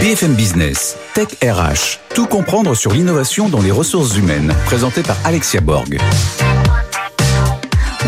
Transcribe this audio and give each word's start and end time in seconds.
BFM 0.00 0.32
Business, 0.32 0.96
Tech 1.12 1.28
RH, 1.42 1.98
tout 2.14 2.24
comprendre 2.24 2.74
sur 2.74 2.90
l'innovation 2.90 3.50
dans 3.50 3.60
les 3.60 3.70
ressources 3.70 4.16
humaines, 4.16 4.54
présenté 4.64 5.02
par 5.02 5.18
Alexia 5.26 5.60
Borg. 5.60 5.98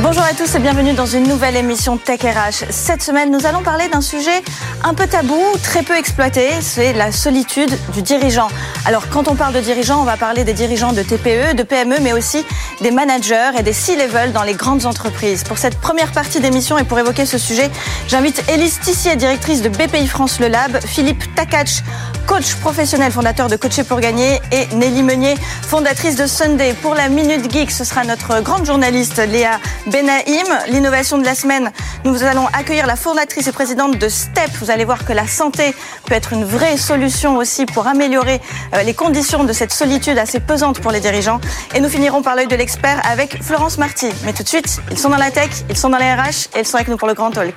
Bonjour 0.03 0.25
à 0.25 0.35
tous 0.35 0.53
et 0.57 0.59
bienvenue 0.59 0.95
dans 0.95 1.07
une 1.07 1.29
nouvelle 1.29 1.55
émission 1.55 1.97
Tech 1.97 2.23
RH. 2.23 2.67
Cette 2.71 3.05
semaine, 3.05 3.31
nous 3.31 3.47
allons 3.47 3.63
parler 3.63 3.87
d'un 3.87 4.01
sujet 4.01 4.43
un 4.83 4.95
peu 4.95 5.07
tabou, 5.07 5.41
très 5.63 5.85
peu 5.85 5.97
exploité, 5.97 6.49
c'est 6.61 6.93
la 6.93 7.13
solitude 7.13 7.71
du 7.95 8.03
dirigeant. 8.03 8.49
Alors 8.85 9.09
quand 9.11 9.29
on 9.29 9.37
parle 9.37 9.55
de 9.55 9.61
dirigeants, 9.61 10.01
on 10.01 10.05
va 10.05 10.17
parler 10.17 10.43
des 10.43 10.55
dirigeants 10.55 10.93
de 10.93 11.03
TPE, 11.03 11.55
de 11.55 11.63
PME, 11.63 12.01
mais 12.01 12.13
aussi 12.13 12.45
des 12.81 12.91
managers 12.91 13.53
et 13.57 13.63
des 13.63 13.73
C-level 13.73 14.33
dans 14.33 14.43
les 14.43 14.55
grandes 14.55 14.87
entreprises. 14.87 15.45
Pour 15.45 15.59
cette 15.59 15.79
première 15.81 16.11
partie 16.11 16.41
d'émission 16.41 16.79
et 16.79 16.85
pour 16.85 16.99
évoquer 16.99 17.25
ce 17.25 17.39
sujet, 17.39 17.71
j'invite 18.09 18.43
Élise 18.51 18.81
Tissier, 18.81 19.15
directrice 19.15 19.63
de 19.63 19.69
BPI 19.69 20.09
France 20.09 20.41
Le 20.41 20.49
Lab, 20.49 20.81
Philippe 20.85 21.33
Takach, 21.37 21.85
coach 22.27 22.55
professionnel 22.57 23.13
fondateur 23.13 23.49
de 23.49 23.57
Coacher 23.57 23.85
pour 23.85 24.01
gagner 24.01 24.41
et 24.51 24.67
Nelly 24.75 25.03
Meunier, 25.03 25.35
fondatrice 25.63 26.17
de 26.17 26.27
Sunday. 26.27 26.75
Pour 26.83 26.95
la 26.95 27.09
Minute 27.09 27.51
Geek, 27.53 27.71
ce 27.71 27.85
sera 27.85 28.05
notre 28.05 28.41
grande 28.41 28.67
journaliste 28.67 29.19
Léa 29.19 29.59
Benaïm. 29.87 30.47
L'innovation 30.69 31.19
de 31.19 31.25
la 31.25 31.35
semaine, 31.35 31.71
nous 32.05 32.23
allons 32.23 32.47
accueillir 32.53 32.87
la 32.87 32.97
fondatrice 32.97 33.47
et 33.47 33.53
présidente 33.53 33.99
de 33.99 34.09
STEP. 34.09 34.51
Vous 34.61 34.71
allez 34.71 34.85
voir 34.85 35.05
que 35.05 35.13
la 35.13 35.27
santé 35.27 35.75
peut 36.07 36.15
être 36.15 36.33
une 36.33 36.45
vraie 36.45 36.77
solution 36.77 37.37
aussi 37.37 37.67
pour 37.67 37.87
améliorer 37.87 38.41
euh, 38.75 38.83
les 38.83 38.95
conditions 38.95 39.45
de 39.45 39.53
cette 39.53 39.73
solitude 39.73 40.19
assez 40.19 40.41
pesante 40.41 40.81
pour 40.81 40.93
les 40.93 41.01
dirigeants. 41.01 41.41
Et 41.75 41.81
nous 41.81 41.89
finirons 41.89 42.23
par 42.23 42.37
l'œil 42.37 42.49
de 42.49 42.57
l'expert 42.57 43.01
avec 43.05 43.43
Florence 43.43 43.79
Marty. 43.79 44.09
Mais 44.25 44.33
tout 44.33 44.43
de 44.43 44.49
suite, 44.49 44.81
ils 44.91 44.99
sont 44.99 45.11
dans 45.11 45.17
la 45.17 45.31
tech, 45.31 45.51
ils 45.69 45.77
sont 45.77 45.91
dans 45.91 45.99
les 45.99 46.13
RH 46.13 46.49
et 46.55 46.61
ils 46.61 46.67
sont 46.67 46.77
avec 46.77 46.89
nous 46.89 46.97
pour 46.97 47.09
le 47.09 47.15
Grand 47.15 47.31
Talk. 47.31 47.55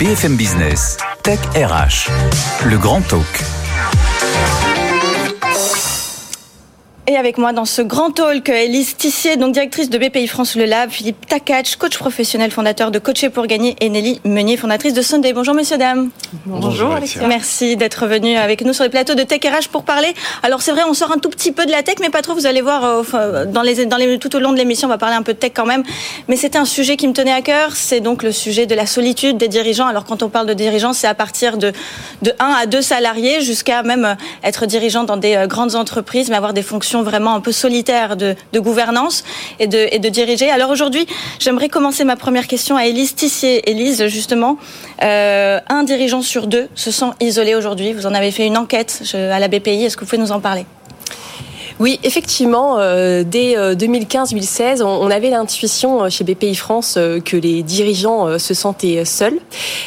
BFM 0.00 0.34
Business, 0.36 0.96
Tech 1.22 1.38
RH, 1.54 2.08
le 2.64 2.78
Grand 2.78 3.02
Talk. 3.02 3.59
Et 7.10 7.16
avec 7.16 7.38
moi 7.38 7.52
dans 7.52 7.64
ce 7.64 7.82
grand 7.82 8.12
talk, 8.12 8.48
Elise 8.50 8.96
Tissier, 8.96 9.36
donc 9.36 9.52
directrice 9.52 9.90
de 9.90 9.98
BPI 9.98 10.28
France 10.28 10.54
Le 10.54 10.64
Lab, 10.64 10.90
Philippe 10.90 11.26
Takach, 11.26 11.74
coach 11.74 11.98
professionnel, 11.98 12.52
fondateur 12.52 12.92
de 12.92 13.00
Coacher 13.00 13.30
pour 13.30 13.48
gagner, 13.48 13.74
et 13.80 13.88
Nelly 13.88 14.20
Meunier, 14.24 14.56
fondatrice 14.56 14.94
de 14.94 15.02
Sunday. 15.02 15.32
Bonjour 15.32 15.52
messieurs, 15.52 15.76
dames. 15.76 16.10
Bonjour, 16.46 16.92
Alexia. 16.92 17.26
Merci 17.26 17.76
d'être 17.76 18.06
venus 18.06 18.38
avec 18.38 18.64
nous 18.64 18.72
sur 18.72 18.84
les 18.84 18.90
plateaux 18.90 19.16
de 19.16 19.24
Tech 19.24 19.40
RH 19.42 19.70
pour 19.72 19.82
parler. 19.82 20.14
Alors 20.44 20.62
c'est 20.62 20.70
vrai, 20.70 20.82
on 20.88 20.94
sort 20.94 21.10
un 21.10 21.18
tout 21.18 21.30
petit 21.30 21.50
peu 21.50 21.66
de 21.66 21.72
la 21.72 21.82
tech, 21.82 21.96
mais 22.00 22.10
pas 22.10 22.22
trop. 22.22 22.34
Vous 22.34 22.46
allez 22.46 22.60
voir, 22.60 22.84
euh, 22.84 23.44
dans 23.44 23.62
les, 23.62 23.86
dans 23.86 23.96
les, 23.96 24.20
tout 24.20 24.36
au 24.36 24.38
long 24.38 24.52
de 24.52 24.58
l'émission, 24.58 24.86
on 24.86 24.92
va 24.92 24.98
parler 24.98 25.16
un 25.16 25.22
peu 25.22 25.32
de 25.32 25.38
tech 25.38 25.50
quand 25.52 25.66
même. 25.66 25.82
Mais 26.28 26.36
c'était 26.36 26.58
un 26.58 26.64
sujet 26.64 26.96
qui 26.96 27.08
me 27.08 27.12
tenait 27.12 27.32
à 27.32 27.42
cœur. 27.42 27.74
C'est 27.74 27.98
donc 27.98 28.22
le 28.22 28.30
sujet 28.30 28.66
de 28.66 28.76
la 28.76 28.86
solitude 28.86 29.36
des 29.36 29.48
dirigeants. 29.48 29.88
Alors 29.88 30.04
quand 30.04 30.22
on 30.22 30.28
parle 30.28 30.46
de 30.46 30.54
dirigeants, 30.54 30.92
c'est 30.92 31.08
à 31.08 31.14
partir 31.14 31.58
de, 31.58 31.72
de 32.22 32.32
1 32.38 32.44
à 32.62 32.66
2 32.66 32.80
salariés 32.80 33.40
jusqu'à 33.40 33.82
même 33.82 34.04
euh, 34.04 34.14
être 34.44 34.66
dirigeant 34.66 35.02
dans 35.02 35.16
des 35.16 35.34
euh, 35.34 35.48
grandes 35.48 35.74
entreprises, 35.74 36.30
mais 36.30 36.36
avoir 36.36 36.54
des 36.54 36.62
fonctions 36.62 36.99
vraiment 37.02 37.34
un 37.34 37.40
peu 37.40 37.52
solitaires 37.52 38.16
de, 38.16 38.36
gouvernance 38.54 39.24
et 39.58 39.66
de, 39.66 39.88
et 39.90 39.98
de 39.98 40.08
diriger. 40.08 40.50
Alors 40.50 40.70
aujourd'hui, 40.70 41.06
j'aimerais 41.38 41.68
commencer 41.68 42.04
ma 42.04 42.16
première 42.16 42.46
question 42.46 42.76
à 42.76 42.86
Élise 42.86 43.14
Tissier. 43.14 43.68
Élise, 43.70 44.06
justement, 44.06 44.58
euh, 45.02 45.58
un 45.68 45.82
dirigeant 45.82 46.22
sur 46.22 46.46
deux 46.46 46.68
se 46.74 46.90
sent 46.90 47.10
isolé 47.20 47.54
aujourd'hui. 47.54 47.92
Vous 47.92 48.06
en 48.06 48.14
avez 48.14 48.30
fait 48.30 48.46
une 48.46 48.56
enquête 48.56 49.02
à 49.14 49.38
la 49.38 49.48
BPI. 49.48 49.84
Est-ce 49.84 49.96
que 49.96 50.04
vous 50.04 50.10
pouvez 50.10 50.22
nous 50.22 50.32
en 50.32 50.40
parler? 50.40 50.66
Oui, 51.80 51.98
effectivement, 52.02 52.78
euh, 52.78 53.24
dès 53.24 53.56
2015-2016, 53.74 54.82
on, 54.82 54.86
on, 54.86 55.10
avait 55.10 55.30
l'intuition 55.30 56.04
euh, 56.04 56.10
chez 56.10 56.24
BPI 56.24 56.54
France 56.54 56.94
euh, 56.96 57.20
que 57.20 57.36
les 57.36 57.62
dirigeants 57.62 58.26
euh, 58.26 58.38
se 58.38 58.54
sentaient 58.54 59.04
seuls. 59.04 59.38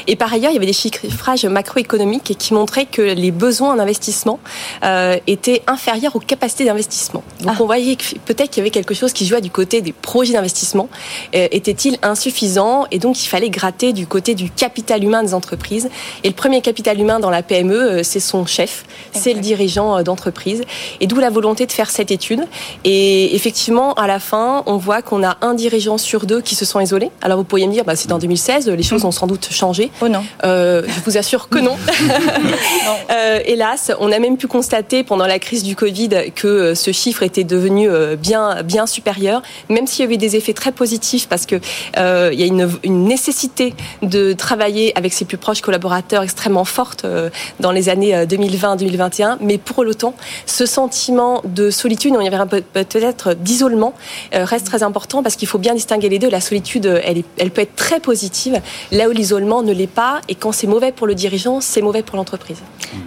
Et 0.08 0.16
par 0.16 0.34
ailleurs, 0.34 0.52
il 0.52 0.56
y 0.56 0.58
avait 0.58 0.66
des 0.66 0.74
chiffrages 0.74 1.46
macroéconomiques 1.46 2.36
qui 2.38 2.54
montraient 2.54 2.86
que 2.86 3.02
les 3.02 3.32
besoins 3.32 3.76
d'investissement 3.76 4.40
euh, 4.84 5.18
étaient 5.28 5.62
inférieurs 5.68 6.16
aux 6.16 6.20
capacités 6.20 6.66
d'investissement. 6.66 7.24
Donc 7.42 7.56
ah. 7.56 7.62
on 7.62 7.66
voyait 7.66 7.96
que 7.96 8.03
peut-être 8.26 8.50
qu'il 8.50 8.62
y 8.62 8.64
avait 8.64 8.72
quelque 8.72 8.94
chose 8.94 9.14
qui 9.14 9.26
jouait 9.26 9.42
du 9.42 9.52
côté 9.52 9.82
des 9.82 9.94
projets 9.94 10.34
d'investissement. 10.34 10.90
Était-il 11.34 11.98
insuffisant? 12.02 12.86
Et 12.92 13.00
donc 13.00 13.24
il 13.24 13.28
fallait 13.28 13.50
gratter 13.50 13.94
du 13.94 14.08
côté 14.08 14.36
du 14.36 14.50
capital 14.50 15.03
humain 15.03 15.24
des 15.24 15.34
entreprises. 15.34 15.90
Et 16.24 16.28
le 16.28 16.34
premier 16.34 16.62
capital 16.62 17.00
humain 17.00 17.20
dans 17.20 17.30
la 17.30 17.44
PME, 17.44 18.03
c'est 18.03 18.20
son 18.20 18.46
chef, 18.46 18.86
c'est 19.12 19.34
le 19.34 19.40
dirigeant 19.40 20.02
d'entreprise. 20.03 20.64
Et 21.00 21.08
d'où 21.08 21.20
la 21.20 21.30
volonté 21.30 21.66
de 21.66 21.72
faire 21.72 21.83
cette 21.90 22.12
étude. 22.12 22.42
Et 22.84 23.36
effectivement, 23.36 23.94
à 23.94 24.08
la 24.08 24.20
fin, 24.20 24.64
on 24.66 24.78
voit 24.78 25.02
qu'on 25.02 25.24
a 25.24 25.38
un 25.42 25.54
dirigeant 25.54 25.98
sur 25.98 26.26
deux 26.26 26.42
qui 26.42 26.56
se 26.56 26.66
sont 26.66 26.80
isolés. 26.80 27.12
Alors 27.22 27.38
vous 27.38 27.44
pourriez 27.44 27.68
me 27.68 27.74
dire, 27.74 27.84
bah, 27.84 27.96
c'est 27.96 28.12
en 28.12 28.18
2016, 28.18 28.70
les 28.70 28.84
choses 28.84 29.06
ont 29.06 29.12
sans 29.12 29.28
doute 29.28 29.48
changé. 29.52 29.92
Oh 30.02 30.08
non. 30.08 30.24
Euh, 30.44 30.84
je 30.88 31.00
vous 31.06 31.18
assure 31.18 31.50
que 31.50 31.60
non. 31.60 31.78
non. 32.08 32.96
Euh, 33.12 33.40
hélas, 33.46 33.92
on 34.00 34.12
a 34.12 34.20
même 34.20 34.38
pu 34.38 34.48
constater 34.48 35.04
pendant 35.04 35.28
la 35.28 35.40
crise 35.40 35.64
du 35.64 35.76
Covid 35.76 36.10
que 36.36 36.48
euh, 36.48 36.76
ce 36.76 36.92
chiffre 36.92 37.24
était 37.24 37.44
devenu 37.44 37.90
bien, 38.18 38.64
bien 38.64 38.86
supérieur, 38.86 39.42
même 39.70 39.88
s'il 39.88 40.04
y 40.04 40.08
avait 40.08 40.18
des 40.18 40.36
effets 40.36 40.54
très 40.54 40.72
positifs 40.72 41.28
parce 41.28 41.46
que 41.46 41.56
euh, 41.98 42.30
il 42.34 42.40
y 42.40 42.44
a 42.44 42.46
une, 42.46 42.70
une, 42.84 43.06
nécessité 43.06 43.74
de 44.02 44.34
travailler 44.34 44.98
avec 44.98 45.14
ses 45.14 45.26
plus 45.26 45.38
proches 45.38 45.62
collaborateurs 45.62 46.24
extrêmement 46.24 46.66
forte 46.66 47.06
dans 47.60 47.72
les 47.72 47.90
années 47.90 48.14
2020-2021. 48.26 49.38
Mais 49.42 49.58
pour 49.58 49.80
autant, 49.80 50.16
ce 50.46 50.66
sentiment 50.66 51.42
de 51.46 51.62
solitude, 51.72 52.13
on 52.16 52.22
y 52.22 52.29
verra 52.29 52.46
peut-être 52.46 53.34
d'isolement, 53.34 53.94
euh, 54.34 54.46
reste 54.46 54.66
très 54.66 54.84
important 54.84 55.24
parce 55.24 55.35
qu'il 55.35 55.47
faut 55.47 55.57
bien 55.57 55.74
distinguer 55.74 56.09
les 56.09 56.19
deux. 56.19 56.29
La 56.29 56.41
solitude, 56.41 56.85
elle, 57.03 57.51
peut 57.51 57.62
être 57.62 57.75
très 57.75 58.00
positive, 58.00 58.62
là 58.91 59.09
où 59.09 59.12
l'isolement 59.12 59.63
ne 59.63 59.73
l'est 59.73 59.88
pas. 59.88 60.22
Et 60.29 60.35
quand 60.35 60.52
c'est 60.52 60.68
mauvais 60.68 60.91
pour 60.91 61.07
le 61.07 61.16
dirigeant, 61.16 61.62
c'est 61.62 61.81
mauvais 61.81 62.03
pour 62.03 62.18
l'entreprise. 62.18 62.57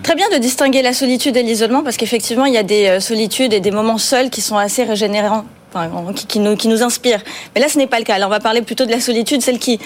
Très 0.03 0.15
bien 0.15 0.28
de 0.31 0.39
distinguer 0.39 0.83
la 0.83 0.93
solitude 0.93 1.37
et 1.37 1.43
l'isolement 1.43 1.83
parce 1.83 1.97
qu'effectivement, 1.97 2.45
il 2.45 2.55
y 2.55 2.59
a 2.59 2.62
des 2.62 2.87
euh, 2.87 3.00
solitudes 3.00 3.53
et 3.53 3.61
des 3.61 3.71
moments 3.71 3.99
seuls 3.99 4.31
qui 4.31 4.41
sont 4.41 4.56
assez 4.56 4.84
régénérants 4.84 5.45
enfin, 5.77 6.13
qui, 6.13 6.39
nous, 6.39 6.57
qui 6.57 6.69
inspire. 6.83 7.21
Mais 7.55 7.61
là, 7.61 7.69
ce 7.69 7.79
n'est 7.79 7.87
pas 7.87 7.99
le 7.99 8.05
cas. 8.05 8.15
Alors, 8.15 8.29
on 8.29 8.33
va 8.33 8.41
parler 8.41 8.63
plutôt 8.63 8.87
de 8.87 8.91
la 8.91 9.01
solitude, 9.01 9.43
celle 9.43 9.59
qui 9.59 9.79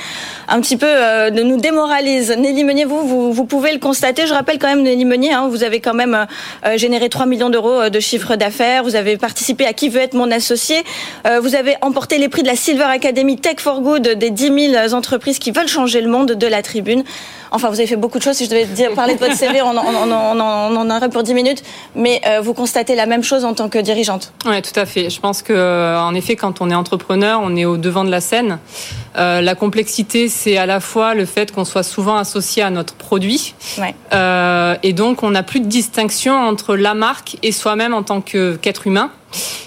un 0.49 0.61
petit 0.61 0.77
peu 0.77 0.87
euh, 0.89 1.31
nous 1.31 1.59
démoralise. 1.59 2.31
Nelly 2.37 2.65
Meunier, 2.65 2.85
vous, 2.85 3.33
vous, 3.33 3.45
pouvez 3.45 3.73
le 3.73 3.79
constater. 3.79 4.27
Je 4.27 4.35
rappelle 4.35 4.59
quand 4.59 4.69
même, 4.69 4.83
Nelly 4.83 5.05
Meunier, 5.05 5.33
hein, 5.33 5.49
vous 5.49 5.65
avez 5.65 5.81
quand 5.81 5.95
même 5.95 6.27
euh, 6.67 6.77
généré 6.77 7.09
3 7.09 7.27
millions 7.27 7.51
d'euros 7.51 7.83
euh, 7.83 7.91
de 7.91 8.01
chiffre 8.01 8.37
d'affaires. 8.37 8.83
Vous 8.83 8.97
avez 8.97 9.17
participé 9.17 9.67
à 9.67 9.73
Qui 9.73 9.89
veut 9.89 10.01
être 10.01 10.15
mon 10.15 10.31
associé. 10.31 10.83
Euh, 11.27 11.41
vous 11.41 11.55
avez 11.55 11.77
emporté 11.83 12.19
les 12.19 12.29
prix 12.29 12.43
de 12.43 12.49
la 12.49 12.57
Silver 12.57 12.85
Academy 12.85 13.37
Tech 13.37 13.57
for 13.59 13.81
Good 13.81 14.09
des 14.19 14.31
10 14.31 14.73
000 14.73 14.95
entreprises 14.95 15.39
qui 15.39 15.51
veulent 15.51 15.69
changer 15.69 16.01
le 16.01 16.09
monde 16.09 16.33
de 16.33 16.47
la 16.47 16.63
tribune. 16.63 17.05
Enfin, 17.53 17.69
vous 17.69 17.79
avez 17.79 17.87
fait 17.87 17.97
beaucoup 17.97 18.19
de 18.19 18.23
choses. 18.23 18.37
Si 18.37 18.45
je 18.45 18.51
devais 18.51 18.95
parler 18.95 19.15
de 19.15 19.19
votre 19.19 19.35
CV, 19.35 19.61
on 19.63 19.77
en, 19.77 19.85
on, 19.85 20.41
en 20.77 20.97
aurait 20.97 21.09
pour 21.09 21.23
10 21.23 21.35
minutes. 21.35 21.63
Mais 21.95 22.21
euh, 22.27 22.41
vous 22.41 22.55
constatez 22.55 22.95
la 22.95 23.07
même 23.07 23.23
chose 23.23 23.45
en 23.45 23.55
tant 23.55 23.69
que 23.69 23.79
dirigeante. 23.79 24.33
Oui, 24.47 24.63
tout 24.63 24.79
à 24.79 24.87
fait. 24.87 25.11
Je 25.11 25.21
pense 25.21 25.43
que, 25.43 25.53
euh, 25.53 25.80
en 25.81 26.15
effet, 26.15 26.37
quand 26.37 26.61
on 26.61 26.71
est 26.71 26.75
entrepreneur, 26.75 27.41
on 27.43 27.57
est 27.57 27.65
au 27.65 27.77
devant 27.77 28.05
de 28.05 28.11
la 28.11 28.21
scène. 28.21 28.59
Euh, 29.17 29.41
la 29.41 29.55
complexité, 29.55 30.29
c'est 30.29 30.57
à 30.57 30.67
la 30.67 30.81
fois 30.81 31.15
le 31.15 31.25
fait 31.25 31.53
qu'on 31.53 31.65
soit 31.65 31.83
souvent 31.83 32.17
associé 32.17 32.63
à 32.63 32.71
notre 32.71 32.95
produit. 32.95 33.55
Ouais. 33.79 33.95
Euh, 34.13 34.77
et 34.83 34.93
donc, 34.93 35.23
on 35.23 35.31
n'a 35.31 35.43
plus 35.43 35.61
de 35.61 35.67
distinction 35.67 36.35
entre 36.35 36.77
la 36.77 36.95
marque 36.95 37.37
et 37.43 37.53
soi-même 37.53 37.95
en 37.95 38.03
tant 38.03 38.21
qu'être 38.21 38.87
humain. 38.87 39.11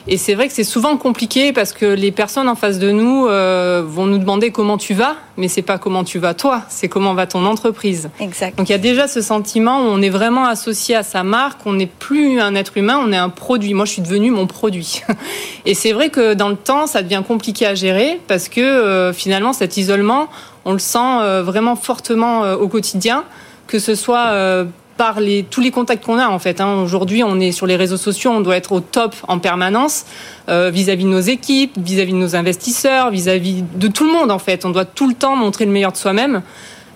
Et 0.07 0.17
c'est 0.17 0.33
vrai 0.33 0.47
que 0.47 0.53
c'est 0.53 0.65
souvent 0.65 0.97
compliqué 0.97 1.53
parce 1.53 1.71
que 1.71 1.85
les 1.85 2.11
personnes 2.11 2.49
en 2.49 2.55
face 2.55 2.77
de 2.77 2.91
nous 2.91 3.27
euh, 3.27 3.83
vont 3.85 4.05
nous 4.05 4.17
demander 4.17 4.51
comment 4.51 4.77
tu 4.77 4.93
vas, 4.93 5.15
mais 5.37 5.47
c'est 5.47 5.61
pas 5.61 5.77
comment 5.77 6.03
tu 6.03 6.19
vas 6.19 6.33
toi, 6.33 6.63
c'est 6.67 6.89
comment 6.89 7.13
va 7.13 7.25
ton 7.25 7.45
entreprise. 7.45 8.09
Exact. 8.19 8.57
Donc 8.57 8.67
il 8.67 8.73
y 8.73 8.75
a 8.75 8.79
déjà 8.79 9.07
ce 9.07 9.21
sentiment 9.21 9.79
où 9.79 9.85
on 9.85 10.01
est 10.01 10.09
vraiment 10.09 10.45
associé 10.45 10.95
à 10.95 11.03
sa 11.03 11.23
marque, 11.23 11.61
on 11.65 11.73
n'est 11.73 11.87
plus 11.87 12.41
un 12.41 12.53
être 12.55 12.77
humain, 12.77 12.99
on 13.01 13.13
est 13.13 13.17
un 13.17 13.29
produit. 13.29 13.73
Moi, 13.73 13.85
je 13.85 13.91
suis 13.91 14.01
devenu 14.01 14.31
mon 14.31 14.45
produit. 14.45 15.01
Et 15.65 15.73
c'est 15.73 15.93
vrai 15.93 16.09
que 16.09 16.33
dans 16.33 16.49
le 16.49 16.57
temps, 16.57 16.85
ça 16.85 17.01
devient 17.01 17.23
compliqué 17.25 17.65
à 17.65 17.75
gérer 17.75 18.19
parce 18.27 18.49
que 18.49 18.61
euh, 18.61 19.13
finalement, 19.13 19.53
cet 19.53 19.77
isolement, 19.77 20.27
on 20.65 20.73
le 20.73 20.79
sent 20.79 20.99
euh, 20.99 21.43
vraiment 21.43 21.77
fortement 21.77 22.41
au 22.53 22.67
quotidien, 22.67 23.23
que 23.67 23.79
ce 23.79 23.95
soit 23.95 24.65
par 24.97 25.19
les, 25.19 25.43
tous 25.43 25.61
les 25.61 25.71
contacts 25.71 26.03
qu'on 26.05 26.19
a 26.19 26.27
en 26.27 26.39
fait. 26.39 26.61
Hein. 26.61 26.81
Aujourd'hui, 26.83 27.23
on 27.23 27.39
est 27.39 27.51
sur 27.51 27.65
les 27.65 27.75
réseaux 27.75 27.97
sociaux, 27.97 28.31
on 28.31 28.41
doit 28.41 28.55
être 28.55 28.71
au 28.71 28.79
top 28.79 29.15
en 29.27 29.39
permanence 29.39 30.05
euh, 30.49 30.69
vis-à-vis 30.69 31.05
de 31.05 31.09
nos 31.09 31.19
équipes, 31.19 31.73
vis-à-vis 31.77 32.13
de 32.13 32.17
nos 32.17 32.35
investisseurs, 32.35 33.09
vis-à-vis 33.09 33.63
de 33.75 33.87
tout 33.87 34.05
le 34.05 34.11
monde 34.11 34.31
en 34.31 34.39
fait. 34.39 34.65
On 34.65 34.69
doit 34.69 34.85
tout 34.85 35.07
le 35.07 35.15
temps 35.15 35.35
montrer 35.35 35.65
le 35.65 35.71
meilleur 35.71 35.91
de 35.91 35.97
soi-même, 35.97 36.41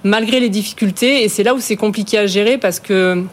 malgré 0.04 0.40
les 0.40 0.50
difficultés. 0.50 1.24
Et 1.24 1.30
c'est 1.30 1.44
là 1.44 1.54
où 1.54 1.60
c'est 1.60 1.76
compliqué 1.76 2.18
à 2.18 2.28
gérer 2.28 2.58
parce 2.58 2.80
que 2.80 3.24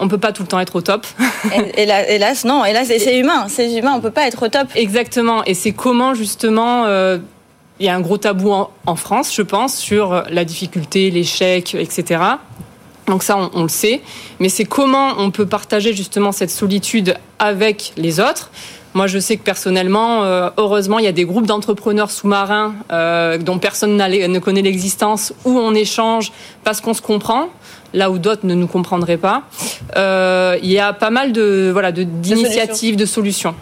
on 0.00 0.08
peut 0.08 0.18
pas 0.18 0.32
tout 0.32 0.42
le 0.42 0.48
temps 0.48 0.58
être 0.58 0.74
au 0.74 0.80
top. 0.80 1.06
Hélas, 1.76 2.44
non. 2.44 2.64
Hélas, 2.64 2.88
c'est 2.88 3.18
humain. 3.18 3.46
C'est 3.48 3.72
humain. 3.72 3.92
On 3.96 4.00
peut 4.00 4.10
pas 4.10 4.26
être 4.26 4.44
au 4.44 4.48
top. 4.48 4.68
Exactement. 4.74 5.44
Et 5.44 5.54
c'est 5.54 5.72
comment 5.72 6.14
justement. 6.14 6.86
Euh, 6.86 7.18
il 7.80 7.86
y 7.86 7.88
a 7.88 7.94
un 7.96 8.00
gros 8.00 8.18
tabou 8.18 8.52
en 8.52 8.94
France, 8.94 9.34
je 9.34 9.42
pense, 9.42 9.76
sur 9.76 10.22
la 10.30 10.44
difficulté, 10.44 11.10
l'échec, 11.10 11.74
etc. 11.74 12.20
Donc 13.06 13.22
ça, 13.22 13.50
on, 13.52 13.62
le 13.62 13.68
sait. 13.68 14.00
Mais 14.40 14.48
c'est 14.48 14.64
comment 14.64 15.14
on 15.18 15.30
peut 15.30 15.46
partager 15.46 15.92
justement 15.92 16.32
cette 16.32 16.50
solitude 16.50 17.16
avec 17.38 17.92
les 17.96 18.18
autres 18.20 18.50
Moi, 18.94 19.06
je 19.06 19.18
sais 19.18 19.36
que 19.36 19.42
personnellement, 19.42 20.24
euh, 20.24 20.48
heureusement, 20.56 20.98
il 20.98 21.04
y 21.04 21.08
a 21.08 21.12
des 21.12 21.24
groupes 21.24 21.46
d'entrepreneurs 21.46 22.10
sous-marins 22.10 22.74
euh, 22.92 23.36
dont 23.36 23.58
personne 23.58 23.96
ne 23.96 24.38
connaît 24.38 24.62
l'existence, 24.62 25.34
où 25.44 25.58
on 25.58 25.74
échange 25.74 26.32
parce 26.64 26.80
qu'on 26.80 26.94
se 26.94 27.02
comprend 27.02 27.48
là 27.94 28.10
où 28.10 28.18
d'autres 28.18 28.44
ne 28.44 28.54
nous 28.54 28.66
comprendraient 28.66 29.16
pas. 29.16 29.44
Euh, 29.96 30.58
il 30.62 30.70
y 30.70 30.78
a 30.78 30.92
pas 30.92 31.10
mal 31.10 31.32
de 31.32 31.70
voilà 31.72 31.92
d'initiatives, 31.92 32.96
de, 32.96 33.06
solutions. 33.06 33.54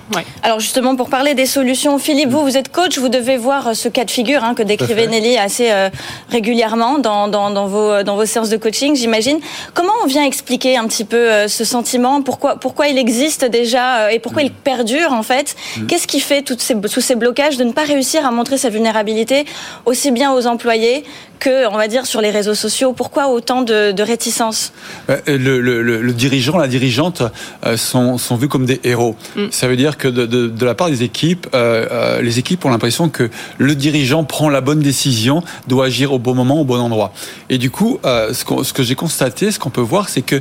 Alors 0.42 0.58
justement, 0.58 0.96
pour 0.96 1.08
parler 1.08 1.34
des 1.34 1.46
solutions, 1.46 1.98
Philippe, 1.98 2.30
vous 2.30 2.42
vous 2.42 2.56
êtes 2.56 2.72
coach, 2.72 2.98
vous 2.98 3.08
devez 3.08 3.36
voir 3.36 3.76
ce 3.76 3.88
cas 3.88 4.04
de 4.04 4.10
figure 4.10 4.42
hein, 4.42 4.54
que 4.54 4.62
décrivait 4.62 5.06
Nelly 5.06 5.36
assez 5.36 5.70
euh, 5.70 5.90
régulièrement 6.30 6.98
dans, 6.98 7.28
dans, 7.28 7.66
vos 7.66 8.02
dans 8.02 8.16
vos 8.16 8.26
séances 8.26 8.48
de 8.48 8.56
coaching, 8.56 8.96
j'imagine. 8.96 9.38
Comment 9.74 9.92
on 10.02 10.06
vient 10.06 10.24
expliquer 10.24 10.76
un 10.76 10.86
petit 10.86 11.04
peu 11.04 11.30
euh, 11.30 11.48
ce 11.48 11.64
sentiment? 11.64 12.22
Pourquoi 12.22 12.56
pourquoi 12.56 12.88
il 12.88 12.98
existe 12.98 13.44
déjà 13.44 14.12
et 14.12 14.18
pourquoi 14.18 14.42
mm. 14.42 14.46
il 14.46 14.52
perdure 14.52 15.12
en 15.12 15.22
fait? 15.22 15.54
Mm. 15.76 15.86
Qu'est-ce 15.86 16.06
qui 16.06 16.20
fait 16.20 16.42
toutes 16.42 16.60
ces, 16.60 16.80
tous 16.80 17.00
ces 17.00 17.14
blocages 17.14 17.58
de 17.58 17.64
ne 17.64 17.72
pas 17.72 17.84
réussir 17.84 18.24
à 18.26 18.30
montrer 18.30 18.56
sa 18.56 18.70
vulnérabilité 18.70 19.44
aussi 19.84 20.10
bien 20.10 20.32
aux 20.32 20.46
employés 20.46 21.04
que, 21.42 21.66
on 21.66 21.76
va 21.76 21.88
dire, 21.88 22.06
sur 22.06 22.20
les 22.20 22.30
réseaux 22.30 22.54
sociaux? 22.54 22.92
Pourquoi 22.92 23.28
autant 23.28 23.62
de, 23.62 24.00
réticence 24.22 24.72
euh, 25.10 25.18
le, 25.26 26.12
dirigeant, 26.12 26.56
la 26.56 26.68
dirigeante 26.68 27.22
euh, 27.66 27.76
sont, 27.76 28.18
sont 28.18 28.36
vus 28.36 28.46
comme 28.46 28.66
des 28.66 28.80
héros. 28.84 29.16
Mm. 29.36 29.46
Ça 29.50 29.66
veut 29.66 29.76
dire 29.76 29.96
que 29.96 30.06
de, 30.06 30.64
la 30.64 30.74
part 30.74 30.90
des 30.90 31.02
équipes, 31.02 31.48
euh, 31.54 32.22
les 32.22 32.38
équipes 32.38 32.64
ont 32.64 32.70
l'impression 32.70 33.08
que 33.08 33.30
le 33.58 33.74
dirigeant 33.74 34.22
prend 34.22 34.48
la 34.48 34.60
bonne 34.60 34.80
décision, 34.80 35.42
doit 35.66 35.86
agir 35.86 36.12
au 36.12 36.20
bon 36.20 36.34
moment, 36.34 36.60
au 36.60 36.64
bon 36.64 36.78
endroit. 36.78 37.12
Et 37.50 37.58
du 37.58 37.70
coup, 37.70 37.98
ce, 38.04 38.44
que, 38.44 38.62
ce 38.62 38.72
que 38.72 38.82
j'ai 38.84 38.94
constaté, 38.94 39.50
ce 39.50 39.58
qu'on 39.58 39.70
peut 39.70 39.80
voir, 39.80 40.08
c'est 40.08 40.22
que 40.22 40.40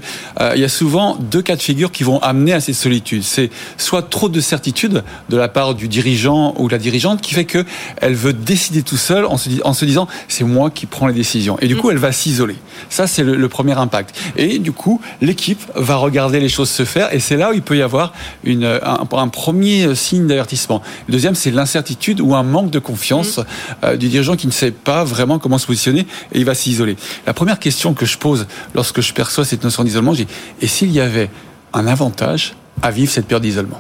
il 0.54 0.60
y 0.60 0.64
a 0.64 0.70
souvent 0.70 1.18
deux 1.20 1.42
cas 1.42 1.56
de 1.56 1.62
figure 1.62 1.92
qui 1.92 2.04
vont 2.04 2.20
amener 2.20 2.54
à 2.54 2.60
ces 2.60 2.74
solitudes. 2.74 3.24
C'est 3.24 3.50
soit 3.78 4.04
trop 4.04 4.30
de 4.30 4.40
certitude 4.40 5.04
de 5.30 5.38
la 5.38 5.48
part 5.48 5.74
du 5.74 5.88
dirigeant 5.88 6.54
ou 6.58 6.68
la 6.68 6.78
dirigeante 6.78 7.22
qui 7.22 7.34
fait 7.34 7.46
que 7.46 7.66
elle 7.98 8.16
veut 8.16 8.34
décider 8.34 8.84
tout 8.84 8.98
seul 8.98 9.26
en 9.26 9.38
se, 9.38 9.50
en 9.64 9.74
se 9.74 9.86
disant 9.86 10.08
c'est 10.28 10.44
moi 10.44 10.70
qui 10.70 10.86
prend 10.86 11.08
les 11.08 11.14
décisions. 11.14 11.58
Et 11.62 11.68
du 11.68 11.76
coup, 11.76 11.88
mm. 11.88 11.92
elle 11.92 11.98
va 11.98 12.12
s'isoler. 12.12 12.56
Ça, 12.90 13.08
c'est 13.08 13.24
le, 13.24 13.50
premier 13.62 13.78
impact. 13.78 14.16
Et 14.38 14.58
du 14.58 14.72
coup, 14.72 15.00
l'équipe 15.22 15.62
va 15.76 15.98
regarder 15.98 16.40
les 16.40 16.50
choses 16.50 16.70
se 16.70 16.84
faire. 16.84 17.14
Et 17.14 17.20
c'est 17.20 17.38
là 17.38 17.52
où 17.52 17.54
il 17.54 17.62
peut 17.62 17.78
y 17.78 17.84
avoir 17.84 18.12
une, 18.44 18.80
un, 18.84 19.28
premier 19.28 19.94
signe 19.94 20.26
d'avertissement. 20.26 20.82
Le 21.08 21.12
deuxième, 21.12 21.36
c'est 21.36 21.52
l'incertitude 21.52 22.22
ou 22.22 22.34
un 22.34 22.42
manque 22.42 22.72
de 22.72 22.80
confiance 22.80 23.38
mm. 23.38 23.44
euh, 23.84 23.98
du 23.98 24.10
dirigeant 24.10 24.36
qui 24.36 24.48
ne 24.48 24.52
sait 24.52 24.72
pas 24.72 25.04
vraiment 25.04 25.38
comment 25.38 25.60
se 25.60 25.68
positionner 25.68 26.08
et 26.32 26.40
il 26.40 26.46
va 26.46 26.56
s'isoler. 26.56 26.96
La 27.28 27.34
première 27.34 27.60
question 27.60 27.94
que 27.94 28.08
je 28.08 28.18
pose 28.18 28.48
lorsque 28.74 29.02
je 29.02 29.14
perçois 29.14 29.46
cette 29.46 29.64
notion 29.64 29.84
d'isolement, 29.84 30.14
j'ai 30.14 30.28
et 30.62 30.68
s'il 30.68 30.92
y 30.92 31.00
avait 31.00 31.30
un 31.74 31.86
avantage 31.86 32.56
à 32.82 32.90
vivre 32.90 33.12
cette 33.12 33.28
période 33.28 33.44
d'isolement? 33.44 33.78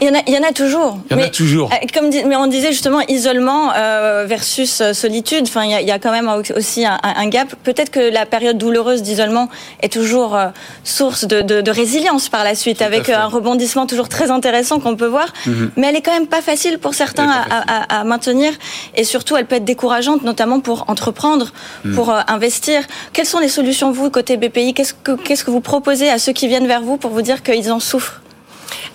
Il 0.00 0.08
y, 0.08 0.10
en 0.10 0.14
a, 0.14 0.22
il 0.26 0.34
y 0.34 0.38
en 0.38 0.42
a 0.42 0.52
toujours. 0.52 0.98
Il 1.10 1.16
y 1.16 1.20
en 1.20 1.24
a 1.24 1.28
toujours. 1.28 1.70
Euh, 1.72 1.86
comme 1.94 2.10
mais 2.10 2.36
on 2.36 2.46
disait 2.46 2.72
justement 2.72 3.00
isolement 3.08 3.72
euh, 3.74 4.24
versus 4.28 4.80
euh, 4.80 4.92
solitude. 4.92 5.44
Enfin, 5.44 5.64
il 5.64 5.70
y, 5.70 5.74
a, 5.74 5.80
il 5.80 5.88
y, 5.88 5.90
a, 5.90 5.98
quand 5.98 6.12
même 6.12 6.30
aussi 6.54 6.84
un, 6.84 6.98
un 7.02 7.28
gap. 7.28 7.54
Peut-être 7.64 7.90
que 7.90 8.00
la 8.00 8.26
période 8.26 8.58
douloureuse 8.58 9.02
d'isolement 9.02 9.48
est 9.80 9.92
toujours 9.92 10.38
source 10.84 11.24
de, 11.26 11.40
de, 11.40 11.60
de, 11.60 11.70
résilience 11.70 12.28
par 12.28 12.44
la 12.44 12.54
suite, 12.54 12.82
avec 12.82 13.08
un 13.08 13.26
rebondissement 13.26 13.86
toujours 13.86 14.08
très 14.08 14.30
intéressant 14.30 14.80
qu'on 14.80 14.96
peut 14.96 15.06
voir. 15.06 15.32
Mhm. 15.46 15.70
Mais 15.76 15.88
elle 15.88 15.96
est 15.96 16.02
quand 16.02 16.12
même 16.12 16.26
pas 16.26 16.42
facile 16.42 16.78
pour 16.78 16.94
certains 16.94 17.28
à, 17.28 17.44
à, 17.50 18.00
à, 18.00 18.04
maintenir, 18.04 18.52
et 18.94 19.04
surtout 19.04 19.36
elle 19.36 19.46
peut 19.46 19.56
être 19.56 19.64
décourageante, 19.64 20.22
notamment 20.22 20.60
pour 20.60 20.84
entreprendre, 20.88 21.52
mhm. 21.84 21.94
pour 21.94 22.12
investir. 22.28 22.82
Quelles 23.12 23.26
sont 23.26 23.38
les 23.38 23.48
solutions 23.48 23.92
vous 23.92 24.10
côté 24.10 24.36
BPI 24.36 24.74
Qu'est-ce 24.74 24.94
que 24.94 25.12
qu'est-ce 25.12 25.44
que 25.44 25.50
vous 25.50 25.60
proposez 25.60 26.10
à 26.10 26.18
ceux 26.18 26.32
qui 26.32 26.48
viennent 26.48 26.66
vers 26.66 26.82
vous 26.82 26.96
pour 26.96 27.10
vous 27.10 27.22
dire 27.22 27.42
qu'ils 27.42 27.72
en 27.72 27.80
souffrent? 27.80 28.20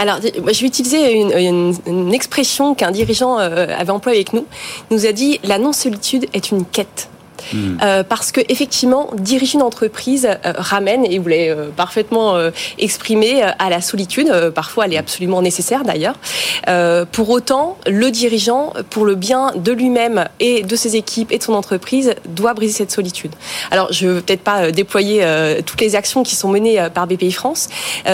Alors, 0.01 0.19
je 0.19 0.61
vais 0.61 0.67
utiliser 0.67 1.13
une, 1.13 2.11
expression 2.11 2.73
qu'un 2.73 2.89
dirigeant 2.89 3.37
euh, 3.37 3.67
avait 3.77 3.91
employée 3.91 4.17
avec 4.17 4.33
nous. 4.33 4.47
Il 4.89 4.97
nous 4.97 5.05
a 5.05 5.11
dit 5.11 5.39
la 5.43 5.59
non-solitude 5.59 6.25
est 6.33 6.49
une 6.49 6.65
quête. 6.65 7.07
Hmm. 7.53 7.77
Euh, 7.81 8.03
parce 8.03 8.31
que 8.31 8.41
effectivement, 8.49 9.09
diriger 9.17 9.55
une 9.55 9.63
entreprise 9.63 10.27
euh, 10.27 10.53
ramène, 10.55 11.05
et 11.05 11.19
vous 11.19 11.27
l'avez 11.27 11.49
euh, 11.49 11.69
parfaitement 11.75 12.37
exprimé, 12.77 13.43
à 13.43 13.69
la 13.69 13.81
solitude. 13.81 14.31
parfois, 14.53 14.85
elle 14.85 14.93
est 14.93 14.97
absolument 14.97 15.41
nécessaire 15.41 15.83
d'ailleurs. 15.83 16.15
pour 17.11 17.29
autant, 17.29 17.77
le 17.87 18.11
dirigeant, 18.11 18.73
pour 18.89 19.05
le 19.05 19.15
bien 19.15 19.51
de 19.55 19.71
lui-même 19.71 20.25
et 20.39 20.63
de 20.63 20.75
ses 20.75 20.95
équipes 20.95 21.31
et 21.31 21.37
de 21.37 21.43
son 21.43 21.53
entreprise, 21.53 22.13
doit 22.27 22.53
briser 22.53 22.73
cette 22.73 22.91
solitude. 22.91 23.31
Alors, 23.71 23.91
je 23.91 24.05
ne 24.05 24.11
veux 24.13 24.21
peut-être 24.21 24.41
pas 24.41 24.71
déployer 24.71 25.25
toutes 25.65 25.81
les 25.81 25.95
actions 25.95 26.23
qui 26.23 26.35
sont 26.35 26.49
menées 26.49 26.87
par 26.93 27.07
BPI 27.07 27.31
France. 27.31 27.69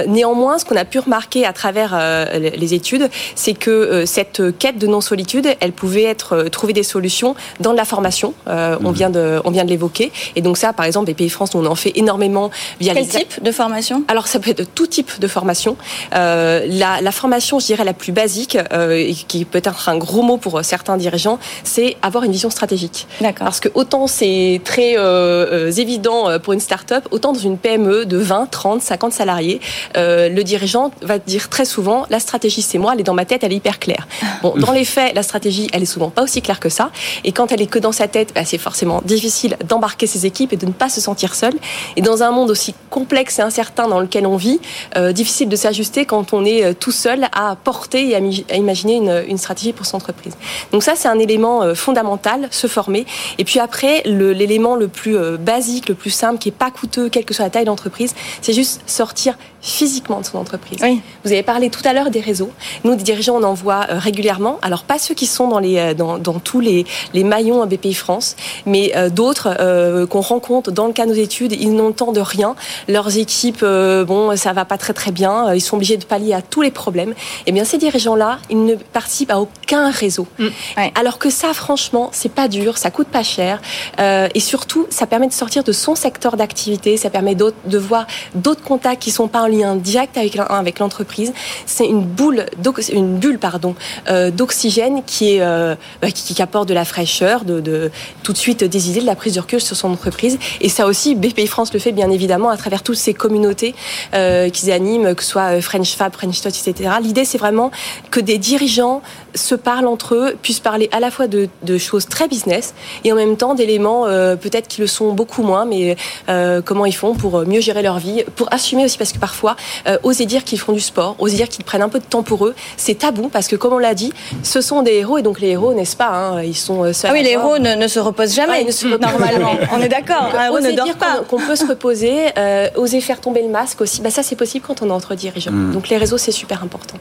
néanmoins, 0.07 0.57
ce 0.57 0.65
qu'on 0.65 0.75
a 0.75 0.85
pu 0.85 0.99
remarquer 0.99 1.45
à 1.45 1.53
travers 1.53 1.97
les 2.39 2.73
études, 2.73 3.09
c'est 3.35 3.53
que 3.53 4.05
cette 4.05 4.57
quête 4.57 4.77
de 4.77 4.87
non-solitude, 4.87 5.47
elle 5.59 5.73
pouvait 5.73 6.03
être 6.03 6.47
trouver 6.49 6.73
des 6.73 6.83
solutions 6.83 7.35
dans 7.59 7.73
la 7.73 7.85
formation. 7.85 8.33
On 8.47 8.77
hmm. 8.79 8.93
vient 8.93 9.09
de 9.09 9.16
on 9.43 9.51
vient 9.51 9.65
de 9.65 9.69
l'évoquer. 9.69 10.11
Et 10.35 10.41
donc 10.41 10.57
ça, 10.57 10.73
par 10.73 10.85
exemple, 10.85 11.11
BPI 11.11 11.29
France, 11.29 11.55
on 11.55 11.65
en 11.65 11.75
fait 11.75 11.93
énormément 11.95 12.51
via 12.79 12.93
Quel 12.93 13.07
type 13.07 13.43
de 13.43 13.51
formation? 13.51 14.03
Alors 14.07 14.27
ça 14.27 14.39
peut 14.39 14.51
être 14.51 14.57
de 14.57 14.63
tout 14.63 14.87
type 14.87 15.19
de 15.19 15.27
formation. 15.27 15.77
Euh, 16.15 16.65
la, 16.67 17.11
formation, 17.11 17.59
je 17.59 17.65
dirais 17.65 17.83
la 17.83 17.93
plus 17.93 18.11
basique, 18.11 18.57
euh, 18.71 18.91
et 18.91 19.13
qui 19.13 19.45
peut 19.45 19.61
être 19.63 19.89
un 19.89 19.97
gros 19.97 20.21
mot 20.21 20.37
pour 20.37 20.63
certains 20.63 20.97
dirigeants, 20.97 21.39
c'est 21.63 21.97
avoir 22.01 22.23
une 22.23 22.31
vision 22.31 22.49
stratégique. 22.49 23.07
Parce 23.45 23.59
que 23.59 23.69
autant 23.73 24.07
c'est 24.07 24.61
très 24.63 24.95
euh, 24.97 25.71
évident 25.71 26.39
pour 26.39 26.53
une 26.53 26.59
start-up, 26.59 27.07
autant 27.11 27.33
dans 27.33 27.39
une 27.39 27.57
PME 27.57 28.05
de 28.05 28.17
20, 28.17 28.49
30, 28.49 28.81
50 28.81 29.13
salariés, 29.13 29.59
le 29.95 30.41
dirigeant 30.41 30.91
va 31.01 31.19
dire 31.19 31.49
très 31.49 31.65
souvent 31.65 32.05
la 32.09 32.19
stratégie 32.19 32.61
c'est 32.61 32.77
moi, 32.77 32.93
elle 32.93 32.99
est 32.99 33.03
dans 33.03 33.13
ma 33.13 33.25
tête, 33.25 33.43
elle 33.43 33.53
est 33.53 33.57
hyper 33.57 33.79
claire. 33.79 34.07
Bon, 34.43 34.53
dans 34.55 34.71
les 34.71 34.85
faits, 34.85 35.15
la 35.15 35.23
stratégie, 35.23 35.67
elle 35.73 35.81
est 35.81 35.87
souvent 35.87 36.11
pas 36.11 36.21
aussi 36.21 36.43
claire 36.43 36.59
que 36.59 36.69
ça. 36.69 36.91
Et 37.23 37.31
quand 37.31 37.51
elle 37.51 37.61
est 37.61 37.67
que 37.67 37.79
dans 37.79 37.91
sa 37.91 38.07
tête, 38.07 38.33
bah, 38.35 38.45
c'est 38.45 38.59
forcément 38.59 39.01
difficile 39.15 39.57
d'embarquer 39.67 40.07
ses 40.07 40.25
équipes 40.25 40.53
et 40.53 40.57
de 40.57 40.65
ne 40.65 40.71
pas 40.71 40.89
se 40.89 41.01
sentir 41.01 41.35
seul. 41.35 41.53
Et 41.95 42.01
dans 42.01 42.23
un 42.23 42.31
monde 42.31 42.51
aussi 42.51 42.75
complexe 42.89 43.39
et 43.39 43.41
incertain 43.41 43.87
dans 43.87 43.99
lequel 43.99 44.25
on 44.25 44.37
vit, 44.37 44.59
euh, 44.95 45.11
difficile 45.11 45.49
de 45.49 45.55
s'ajuster 45.55 46.05
quand 46.05 46.33
on 46.33 46.45
est 46.45 46.63
euh, 46.63 46.73
tout 46.73 46.91
seul 46.91 47.27
à 47.31 47.55
porter 47.55 48.09
et 48.09 48.15
à, 48.15 48.55
imaginer 48.55 48.95
une, 48.95 49.23
une, 49.27 49.37
stratégie 49.37 49.73
pour 49.73 49.85
son 49.85 49.97
entreprise. 49.97 50.33
Donc 50.71 50.83
ça, 50.83 50.93
c'est 50.95 51.07
un 51.07 51.19
élément 51.19 51.63
euh, 51.63 51.73
fondamental, 51.73 52.47
se 52.51 52.67
former. 52.67 53.05
Et 53.37 53.43
puis 53.43 53.59
après, 53.59 54.01
l'élément 54.05 54.75
le, 54.75 54.87
plus 54.87 55.17
basique, 55.37 55.89
le 55.89 55.95
plus 55.95 56.09
simple, 56.09 56.39
qui 56.39 56.49
est 56.49 56.51
pas 56.51 56.71
coûteux, 56.71 57.09
quelle 57.09 57.25
que 57.25 57.33
soit 57.33 57.45
la 57.45 57.51
taille 57.51 57.65
d'entreprise, 57.65 58.15
c'est 58.41 58.53
juste 58.53 58.81
sortir 58.85 59.37
physiquement 59.61 60.21
de 60.21 60.25
son 60.25 60.37
entreprise. 60.37 60.79
Vous 61.23 61.31
avez 61.31 61.43
parlé 61.43 61.69
tout 61.69 61.81
à 61.85 61.93
l'heure 61.93 62.09
des 62.09 62.19
réseaux. 62.19 62.51
Nous, 62.83 62.95
des 62.95 63.03
dirigeants, 63.03 63.37
on 63.37 63.43
en 63.43 63.53
voit 63.53 63.81
régulièrement. 63.89 64.59
Alors 64.61 64.83
pas 64.83 64.99
ceux 64.99 65.13
qui 65.13 65.25
sont 65.25 65.47
dans 65.47 65.59
les 65.59 65.93
dans, 65.93 66.17
dans 66.17 66.39
tous 66.39 66.59
les, 66.59 66.85
les 67.13 67.23
maillons 67.23 67.65
BPI 67.65 67.93
France, 67.93 68.35
mais 68.65 68.93
d'autres 69.09 69.55
euh, 69.59 70.05
qu'on 70.07 70.21
rencontre 70.21 70.71
dans 70.71 70.87
le 70.87 70.93
cas 70.93 71.05
de 71.05 71.11
nos 71.11 71.17
études, 71.17 71.53
ils 71.53 71.73
n'entendent 71.73 72.17
rien. 72.17 72.55
Leurs 72.87 73.17
équipes, 73.17 73.61
euh, 73.63 74.05
bon, 74.05 74.35
ça 74.35 74.53
va 74.53 74.65
pas 74.65 74.77
très 74.77 74.93
très 74.93 75.11
bien. 75.11 75.53
Ils 75.53 75.61
sont 75.61 75.75
obligés 75.75 75.97
de 75.97 76.05
pallier 76.05 76.33
à 76.33 76.41
tous 76.41 76.61
les 76.61 76.71
problèmes. 76.71 77.13
Eh 77.45 77.51
bien, 77.51 77.63
ces 77.63 77.77
dirigeants-là, 77.77 78.39
ils 78.49 78.63
ne 78.63 78.75
participent 78.75 79.31
à 79.31 79.39
aucun 79.39 79.89
réseau. 79.89 80.27
Mm. 80.39 80.47
Alors 80.95 81.19
que 81.19 81.29
ça, 81.29 81.53
franchement, 81.53 82.09
c'est 82.13 82.31
pas 82.31 82.47
dur, 82.47 82.77
ça 82.77 82.91
coûte 82.91 83.07
pas 83.07 83.23
cher, 83.23 83.61
et 83.99 84.39
surtout, 84.39 84.87
ça 84.89 85.05
permet 85.05 85.27
de 85.27 85.33
sortir 85.33 85.63
de 85.63 85.71
son 85.71 85.95
secteur 85.95 86.37
d'activité. 86.37 86.97
Ça 86.97 87.09
permet 87.09 87.35
de 87.35 87.77
voir 87.77 88.07
d'autres 88.35 88.63
contacts 88.63 89.01
qui 89.01 89.11
sont 89.11 89.27
pas 89.27 89.41
en 89.41 89.47
lien 89.47 89.75
direct 89.75 90.17
avec 90.17 90.37
avec 90.49 90.79
l'entreprise. 90.79 91.33
C'est 91.65 91.85
une 91.85 92.03
boule, 92.03 92.45
une 92.91 93.17
bulle 93.17 93.39
pardon, 93.39 93.75
d'oxygène 94.09 95.03
qui 95.05 95.35
est 95.35 95.39
bah, 95.39 96.11
qui, 96.11 96.41
apporte 96.41 96.69
de 96.69 96.73
la 96.73 96.85
fraîcheur, 96.85 97.45
de, 97.45 97.59
de 97.59 97.91
tout 98.23 98.33
de 98.33 98.37
suite 98.37 98.63
des 98.63 98.86
de 98.95 99.05
la 99.05 99.15
prise 99.15 99.33
de 99.35 99.39
recul 99.39 99.61
sur 99.61 99.75
son 99.75 99.91
entreprise. 99.91 100.37
Et 100.61 100.69
ça 100.69 100.87
aussi, 100.87 101.15
BPI 101.15 101.47
France 101.47 101.73
le 101.73 101.79
fait 101.79 101.91
bien 101.91 102.09
évidemment 102.09 102.49
à 102.49 102.57
travers 102.57 102.83
toutes 102.83 102.97
ces 102.97 103.13
communautés 103.13 103.75
euh, 104.13 104.49
qu'ils 104.49 104.71
animent, 104.71 105.13
que 105.15 105.23
ce 105.23 105.29
soit 105.29 105.57
euh, 105.57 105.61
French 105.61 105.95
Fab, 105.95 106.13
French 106.13 106.41
Tot, 106.41 106.49
etc. 106.49 106.91
L'idée, 107.01 107.25
c'est 107.25 107.37
vraiment 107.37 107.71
que 108.11 108.19
des 108.19 108.37
dirigeants 108.37 109.01
se 109.37 109.55
parlent 109.55 109.87
entre 109.87 110.15
eux, 110.15 110.35
puissent 110.41 110.59
parler 110.59 110.89
à 110.91 110.99
la 110.99 111.11
fois 111.11 111.27
de, 111.27 111.49
choses 111.77 112.07
très 112.07 112.27
business 112.27 112.73
et 113.03 113.11
en 113.11 113.15
même 113.15 113.37
temps 113.37 113.53
d'éléments 113.53 114.07
euh, 114.07 114.35
peut-être 114.35 114.67
qui 114.67 114.81
le 114.81 114.87
sont 114.87 115.13
beaucoup 115.13 115.43
moins, 115.43 115.65
mais 115.65 115.95
euh, 116.27 116.61
comment 116.61 116.85
ils 116.85 116.95
font 116.95 117.13
pour 117.13 117.45
mieux 117.45 117.61
gérer 117.61 117.81
leur 117.81 117.99
vie, 117.99 118.23
pour 118.35 118.51
assumer 118.51 118.85
aussi, 118.85 118.97
parce 118.97 119.11
que 119.11 119.19
parfois, 119.19 119.55
oser 120.03 120.25
dire 120.25 120.43
qu'ils 120.43 120.59
font 120.59 120.73
du 120.73 120.79
sport, 120.79 121.15
oser 121.19 121.37
dire 121.37 121.49
qu'ils 121.49 121.65
prennent 121.65 121.81
un 121.81 121.89
peu 121.89 121.99
de 121.99 122.05
temps 122.05 122.23
pour 122.23 122.45
eux, 122.45 122.55
c'est 122.77 122.95
tabou, 122.95 123.29
parce 123.29 123.47
que 123.47 123.55
comme 123.55 123.73
on 123.73 123.79
l'a 123.79 123.93
dit, 123.93 124.11
ce 124.43 124.61
sont 124.61 124.81
des 124.81 124.93
héros, 124.93 125.17
et 125.17 125.21
donc 125.21 125.39
les 125.39 125.49
héros, 125.49 125.73
n'est-ce 125.73 125.95
pas, 125.95 126.09
hein, 126.09 126.41
ils 126.41 126.55
sont 126.55 126.91
seuls. 126.93 127.11
Ah 127.11 127.13
oui, 127.13 127.23
les 127.23 127.31
héros 127.31 127.59
ne, 127.59 127.75
ne, 127.75 127.87
se 127.87 127.99
reposent 127.99 128.33
jamais 128.33 128.65
normalement. 128.99 129.55
On 129.71 129.81
est 129.81 129.89
d'accord. 129.89 130.31
oser 130.51 130.73
dire 130.73 130.97
qu'on 131.27 131.39
peut 131.39 131.55
se 131.55 131.65
reposer, 131.65 132.29
euh, 132.37 132.69
oser 132.75 133.01
faire 133.01 133.21
tomber 133.21 133.41
le 133.41 133.49
masque 133.49 133.81
aussi. 133.81 134.01
Bah, 134.01 134.09
ça, 134.09 134.23
c'est 134.23 134.35
possible 134.35 134.65
quand 134.65 134.81
on 134.81 134.89
est 134.89 134.93
entre 134.93 135.15
dirigeants. 135.15 135.51
Hmm. 135.51 135.71
Donc 135.71 135.89
les 135.89 135.97
réseaux, 135.97 136.17
c'est 136.17 136.31
super 136.31 136.63
important. 136.63 136.97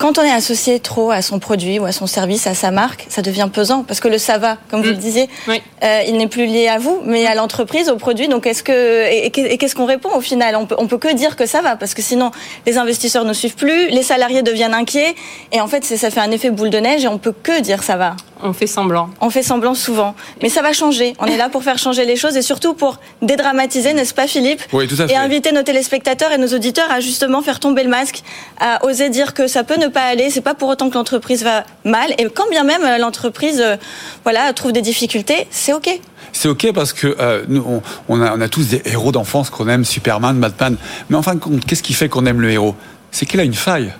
Quand 0.00 0.18
on 0.18 0.22
est 0.22 0.32
associé 0.32 0.80
trop 0.80 1.10
à 1.10 1.20
son 1.20 1.38
produit 1.38 1.78
ou 1.78 1.84
à 1.84 1.92
son 1.92 2.06
service, 2.06 2.46
à 2.46 2.54
sa 2.54 2.70
marque, 2.70 3.04
ça 3.10 3.20
devient 3.20 3.50
pesant 3.52 3.84
parce 3.84 4.00
que 4.00 4.08
le 4.08 4.16
ça 4.16 4.38
va, 4.38 4.56
comme 4.70 4.80
vous 4.80 4.88
le 4.88 4.96
disiez, 4.96 5.28
euh, 5.46 6.00
il 6.08 6.16
n'est 6.16 6.26
plus 6.26 6.46
lié 6.46 6.68
à 6.68 6.78
vous, 6.78 7.02
mais 7.04 7.26
à 7.26 7.34
l'entreprise, 7.34 7.90
au 7.90 7.96
produit. 7.96 8.26
Donc, 8.26 8.46
est-ce 8.46 8.62
que 8.62 9.06
et, 9.12 9.30
qu'est-ce 9.30 9.74
qu'on 9.74 9.84
répond 9.84 10.08
au 10.16 10.22
final? 10.22 10.56
On 10.56 10.64
peut 10.64 10.76
on 10.78 10.86
peut 10.86 10.96
que 10.96 11.12
dire 11.12 11.36
que 11.36 11.44
ça 11.44 11.60
va 11.60 11.76
parce 11.76 11.92
que 11.92 12.00
sinon 12.00 12.30
les 12.66 12.78
investisseurs 12.78 13.26
ne 13.26 13.34
suivent 13.34 13.56
plus, 13.56 13.88
les 13.88 14.02
salariés 14.02 14.42
deviennent 14.42 14.72
inquiets 14.72 15.14
et 15.52 15.60
en 15.60 15.66
fait 15.66 15.84
ça 15.84 16.10
fait 16.10 16.20
un 16.20 16.30
effet 16.30 16.48
boule 16.48 16.70
de 16.70 16.78
neige 16.78 17.04
et 17.04 17.08
on 17.08 17.18
peut 17.18 17.34
que 17.34 17.60
dire 17.60 17.82
ça 17.82 17.96
va. 17.96 18.16
On 18.42 18.52
fait 18.52 18.66
semblant. 18.66 19.10
On 19.20 19.30
fait 19.30 19.42
semblant 19.42 19.74
souvent. 19.74 20.14
Mais 20.42 20.48
ça 20.48 20.62
va 20.62 20.72
changer. 20.72 21.14
On 21.18 21.26
est 21.26 21.36
là 21.36 21.48
pour 21.48 21.62
faire 21.62 21.78
changer 21.78 22.04
les 22.04 22.16
choses 22.16 22.36
et 22.36 22.42
surtout 22.42 22.74
pour 22.74 22.98
dédramatiser, 23.22 23.92
n'est-ce 23.92 24.14
pas 24.14 24.26
Philippe 24.26 24.60
Oui, 24.72 24.88
tout 24.88 25.00
à 25.00 25.06
fait. 25.06 25.14
Et 25.14 25.16
inviter 25.16 25.52
nos 25.52 25.62
téléspectateurs 25.62 26.32
et 26.32 26.38
nos 26.38 26.48
auditeurs 26.48 26.90
à 26.90 27.00
justement 27.00 27.42
faire 27.42 27.60
tomber 27.60 27.82
le 27.82 27.90
masque, 27.90 28.22
à 28.58 28.84
oser 28.84 29.10
dire 29.10 29.34
que 29.34 29.46
ça 29.46 29.64
peut 29.64 29.76
ne 29.76 29.88
pas 29.88 30.02
aller. 30.02 30.30
C'est 30.30 30.40
pas 30.40 30.54
pour 30.54 30.68
autant 30.68 30.88
que 30.88 30.94
l'entreprise 30.94 31.42
va 31.44 31.64
mal. 31.84 32.10
Et 32.18 32.26
quand 32.34 32.48
bien 32.50 32.64
même 32.64 32.82
euh, 32.84 32.98
l'entreprise 32.98 33.60
euh, 33.60 33.76
voilà, 34.24 34.52
trouve 34.52 34.72
des 34.72 34.82
difficultés, 34.82 35.46
c'est 35.50 35.72
OK. 35.72 35.88
C'est 36.32 36.48
ok 36.48 36.72
parce 36.72 36.92
que 36.92 37.16
euh, 37.18 37.44
nous, 37.48 37.82
on, 38.08 38.22
a, 38.22 38.36
on 38.36 38.40
a 38.40 38.48
tous 38.48 38.68
des 38.68 38.82
héros 38.84 39.12
d'enfance 39.12 39.50
qu'on 39.50 39.68
aime, 39.68 39.84
Superman, 39.84 40.38
Batman. 40.38 40.76
Mais 41.08 41.16
en 41.16 41.22
fin 41.22 41.34
de 41.34 41.40
compte, 41.40 41.64
qu'est-ce 41.64 41.82
qui 41.82 41.92
fait 41.92 42.08
qu'on 42.08 42.26
aime 42.26 42.40
le 42.40 42.50
héros? 42.50 42.74
C'est 43.10 43.26
qu'il 43.26 43.40
a 43.40 43.44
une 43.44 43.54
faille. 43.54 43.92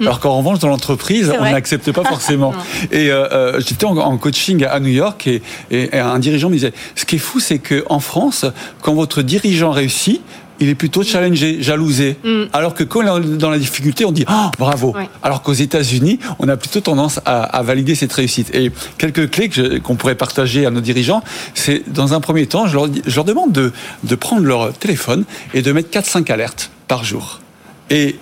Mm. 0.00 0.06
Alors 0.06 0.20
qu'en 0.20 0.36
revanche, 0.38 0.58
dans 0.58 0.68
l'entreprise, 0.68 1.32
on 1.38 1.44
n'accepte 1.44 1.92
pas 1.92 2.04
forcément. 2.08 2.54
et 2.90 3.10
euh, 3.10 3.28
euh, 3.32 3.60
j'étais 3.60 3.84
en, 3.84 4.18
coaching 4.18 4.64
à 4.64 4.80
New 4.80 4.88
York 4.88 5.26
et, 5.26 5.42
et, 5.70 5.98
un 5.98 6.18
dirigeant 6.18 6.48
me 6.48 6.54
disait, 6.54 6.72
ce 6.94 7.04
qui 7.04 7.16
est 7.16 7.20
fou, 7.20 7.40
c'est 7.40 7.58
qu'en 7.58 8.00
France, 8.00 8.44
quand 8.82 8.94
votre 8.94 9.22
dirigeant 9.22 9.70
réussit, 9.70 10.20
il 10.60 10.68
est 10.68 10.74
plutôt 10.74 11.02
challengé, 11.02 11.62
jalousé. 11.62 12.16
Mm. 12.24 12.44
Alors 12.52 12.74
que 12.74 12.84
quand 12.84 13.00
on 13.04 13.22
est 13.22 13.36
dans 13.36 13.50
la 13.50 13.58
difficulté, 13.58 14.04
on 14.04 14.12
dit 14.12 14.24
oh, 14.28 14.50
bravo. 14.58 14.94
Alors 15.22 15.42
qu'aux 15.42 15.52
États-Unis, 15.52 16.18
on 16.38 16.48
a 16.48 16.56
plutôt 16.56 16.80
tendance 16.80 17.20
à, 17.24 17.42
à, 17.42 17.62
valider 17.62 17.94
cette 17.94 18.12
réussite. 18.12 18.54
Et 18.54 18.72
quelques 18.98 19.30
clés 19.30 19.50
qu'on 19.82 19.96
pourrait 19.96 20.16
partager 20.16 20.66
à 20.66 20.70
nos 20.70 20.80
dirigeants, 20.80 21.22
c'est 21.54 21.90
dans 21.90 22.14
un 22.14 22.20
premier 22.20 22.46
temps, 22.46 22.66
je 22.66 22.74
leur, 22.74 22.88
je 23.06 23.14
leur 23.14 23.24
demande 23.24 23.52
de, 23.52 23.72
de 24.04 24.14
prendre 24.14 24.42
leur 24.42 24.72
téléphone 24.72 25.24
et 25.54 25.62
de 25.62 25.72
mettre 25.72 25.90
4-5 25.90 26.30
alertes 26.32 26.70
par 26.88 27.04
jour. 27.04 27.40
Et 27.90 28.16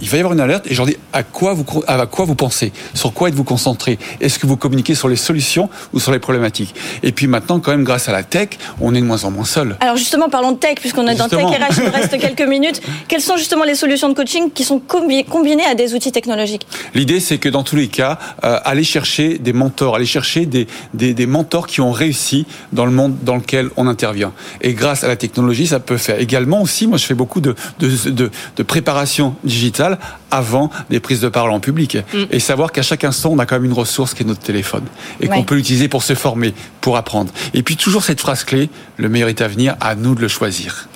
il 0.00 0.08
va 0.08 0.16
y 0.16 0.20
avoir 0.20 0.32
une 0.32 0.40
alerte 0.40 0.66
et 0.66 0.74
je 0.74 0.78
leur 0.78 0.86
dis 0.86 0.96
à 1.12 1.22
quoi 1.22 1.54
vous, 1.54 1.64
à 1.86 2.06
quoi 2.06 2.24
vous 2.24 2.34
pensez? 2.34 2.72
Sur 2.94 3.12
quoi 3.12 3.28
êtes-vous 3.28 3.44
concentré 3.44 3.98
Est-ce 4.20 4.38
que 4.38 4.46
vous 4.46 4.56
communiquez 4.56 4.94
sur 4.94 5.08
les 5.08 5.16
solutions 5.16 5.68
ou 5.92 6.00
sur 6.00 6.12
les 6.12 6.18
problématiques? 6.18 6.74
Et 7.02 7.12
puis 7.12 7.26
maintenant, 7.26 7.60
quand 7.60 7.70
même, 7.70 7.84
grâce 7.84 8.08
à 8.08 8.12
la 8.12 8.22
tech, 8.22 8.50
on 8.80 8.94
est 8.94 9.00
de 9.00 9.06
moins 9.06 9.24
en 9.24 9.30
moins 9.30 9.44
seul. 9.44 9.76
Alors 9.80 9.96
justement, 9.96 10.28
parlons 10.28 10.52
de 10.52 10.58
tech, 10.58 10.76
puisqu'on 10.80 11.06
est 11.08 11.14
dans 11.14 11.28
Tech 11.28 11.44
RH, 11.44 11.78
il 11.78 11.84
nous 11.84 11.90
reste 11.90 12.18
quelques 12.18 12.48
minutes. 12.48 12.80
Quelles 13.08 13.20
sont 13.20 13.36
justement 13.36 13.64
les 13.64 13.74
solutions 13.74 14.08
de 14.08 14.14
coaching 14.14 14.50
qui 14.50 14.64
sont 14.64 14.80
combinées 14.80 15.64
à 15.64 15.74
des 15.74 15.94
outils 15.94 16.12
technologiques? 16.12 16.66
L'idée, 16.94 17.20
c'est 17.20 17.38
que 17.38 17.48
dans 17.48 17.62
tous 17.62 17.76
les 17.76 17.88
cas, 17.88 18.18
euh, 18.44 18.58
aller 18.64 18.84
chercher 18.84 19.38
des 19.38 19.52
mentors, 19.52 19.96
aller 19.96 20.06
chercher 20.06 20.46
des, 20.46 20.66
des, 20.94 21.14
des, 21.14 21.26
mentors 21.26 21.66
qui 21.66 21.80
ont 21.80 21.92
réussi 21.92 22.46
dans 22.72 22.84
le 22.84 22.92
monde 22.92 23.16
dans 23.22 23.36
lequel 23.36 23.70
on 23.76 23.86
intervient. 23.86 24.32
Et 24.60 24.74
grâce 24.74 25.04
à 25.04 25.08
la 25.08 25.16
technologie, 25.16 25.66
ça 25.66 25.80
peut 25.80 25.96
faire. 25.96 26.20
Également 26.20 26.62
aussi, 26.62 26.86
moi, 26.86 26.98
je 26.98 27.04
fais 27.04 27.14
beaucoup 27.14 27.40
de, 27.40 27.54
de, 27.78 28.10
de, 28.10 28.30
de 28.56 28.62
préparation 28.62 29.34
digitale 29.44 29.81
avant 30.30 30.70
des 30.90 31.00
prises 31.00 31.20
de 31.20 31.28
parole 31.28 31.50
en 31.50 31.60
public. 31.60 31.96
Mm. 32.12 32.24
Et 32.30 32.40
savoir 32.40 32.72
qu'à 32.72 32.82
chaque 32.82 33.04
instant, 33.04 33.30
on 33.32 33.38
a 33.38 33.46
quand 33.46 33.56
même 33.56 33.64
une 33.64 33.72
ressource 33.72 34.14
qui 34.14 34.22
est 34.22 34.26
notre 34.26 34.40
téléphone. 34.40 34.84
Et 35.20 35.28
qu'on 35.28 35.44
peut 35.44 35.54
l'utiliser 35.54 35.88
pour 35.88 36.02
se 36.02 36.14
former, 36.14 36.54
pour 36.80 36.96
apprendre. 36.96 37.32
Et 37.54 37.62
puis 37.62 37.76
toujours 37.76 38.04
cette 38.04 38.20
phrase 38.20 38.44
clé, 38.44 38.70
le 38.96 39.08
meilleur 39.08 39.28
est 39.28 39.40
à 39.40 39.48
venir, 39.48 39.76
à 39.80 39.94
nous 39.94 40.14
de 40.14 40.20
le 40.20 40.28
choisir. 40.28 40.88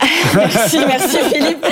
merci, 0.34 0.78
merci 0.86 1.18
Philippe. 1.32 1.66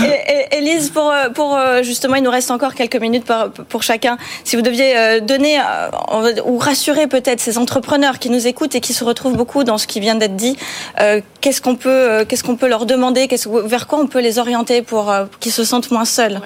Et, 0.00 0.02
Elise, 0.50 0.90
pour, 0.90 1.12
pour 1.34 1.56
euh, 1.56 1.82
justement, 1.82 2.16
il 2.16 2.22
nous 2.22 2.30
reste 2.30 2.50
encore 2.50 2.74
quelques 2.74 2.96
minutes 2.96 3.24
pour, 3.68 3.82
chacun. 3.82 4.16
Si 4.44 4.56
vous 4.56 4.62
deviez 4.62 4.96
euh, 4.96 5.20
donner 5.20 5.58
euh, 5.58 6.32
ou 6.44 6.58
rassurer 6.58 7.06
peut-être 7.06 7.40
ces 7.40 7.58
entrepreneurs 7.58 8.18
qui 8.18 8.30
nous 8.30 8.46
écoutent 8.46 8.74
et 8.74 8.80
qui 8.80 8.92
se 8.92 9.04
retrouvent 9.04 9.36
beaucoup 9.36 9.64
dans 9.64 9.78
ce 9.78 9.86
qui 9.86 10.00
vient 10.00 10.14
d'être 10.14 10.36
dit, 10.36 10.56
qu'est-ce 11.40 11.60
qu'on 11.60 11.76
peut, 11.76 12.24
qu'est-ce 12.28 12.44
qu'on 12.44 12.56
peut 12.56 12.68
leur 12.68 12.86
demander, 12.86 13.28
vers 13.64 13.86
quoi 13.86 13.98
on 13.98 14.06
peut 14.06 14.20
les 14.20 14.38
orienter 14.38 14.82
pour 14.82 15.12
qu'ils 15.40 15.52
se 15.52 15.64
sentent 15.64 15.90
moins 15.90 16.04
seuls? 16.04 16.40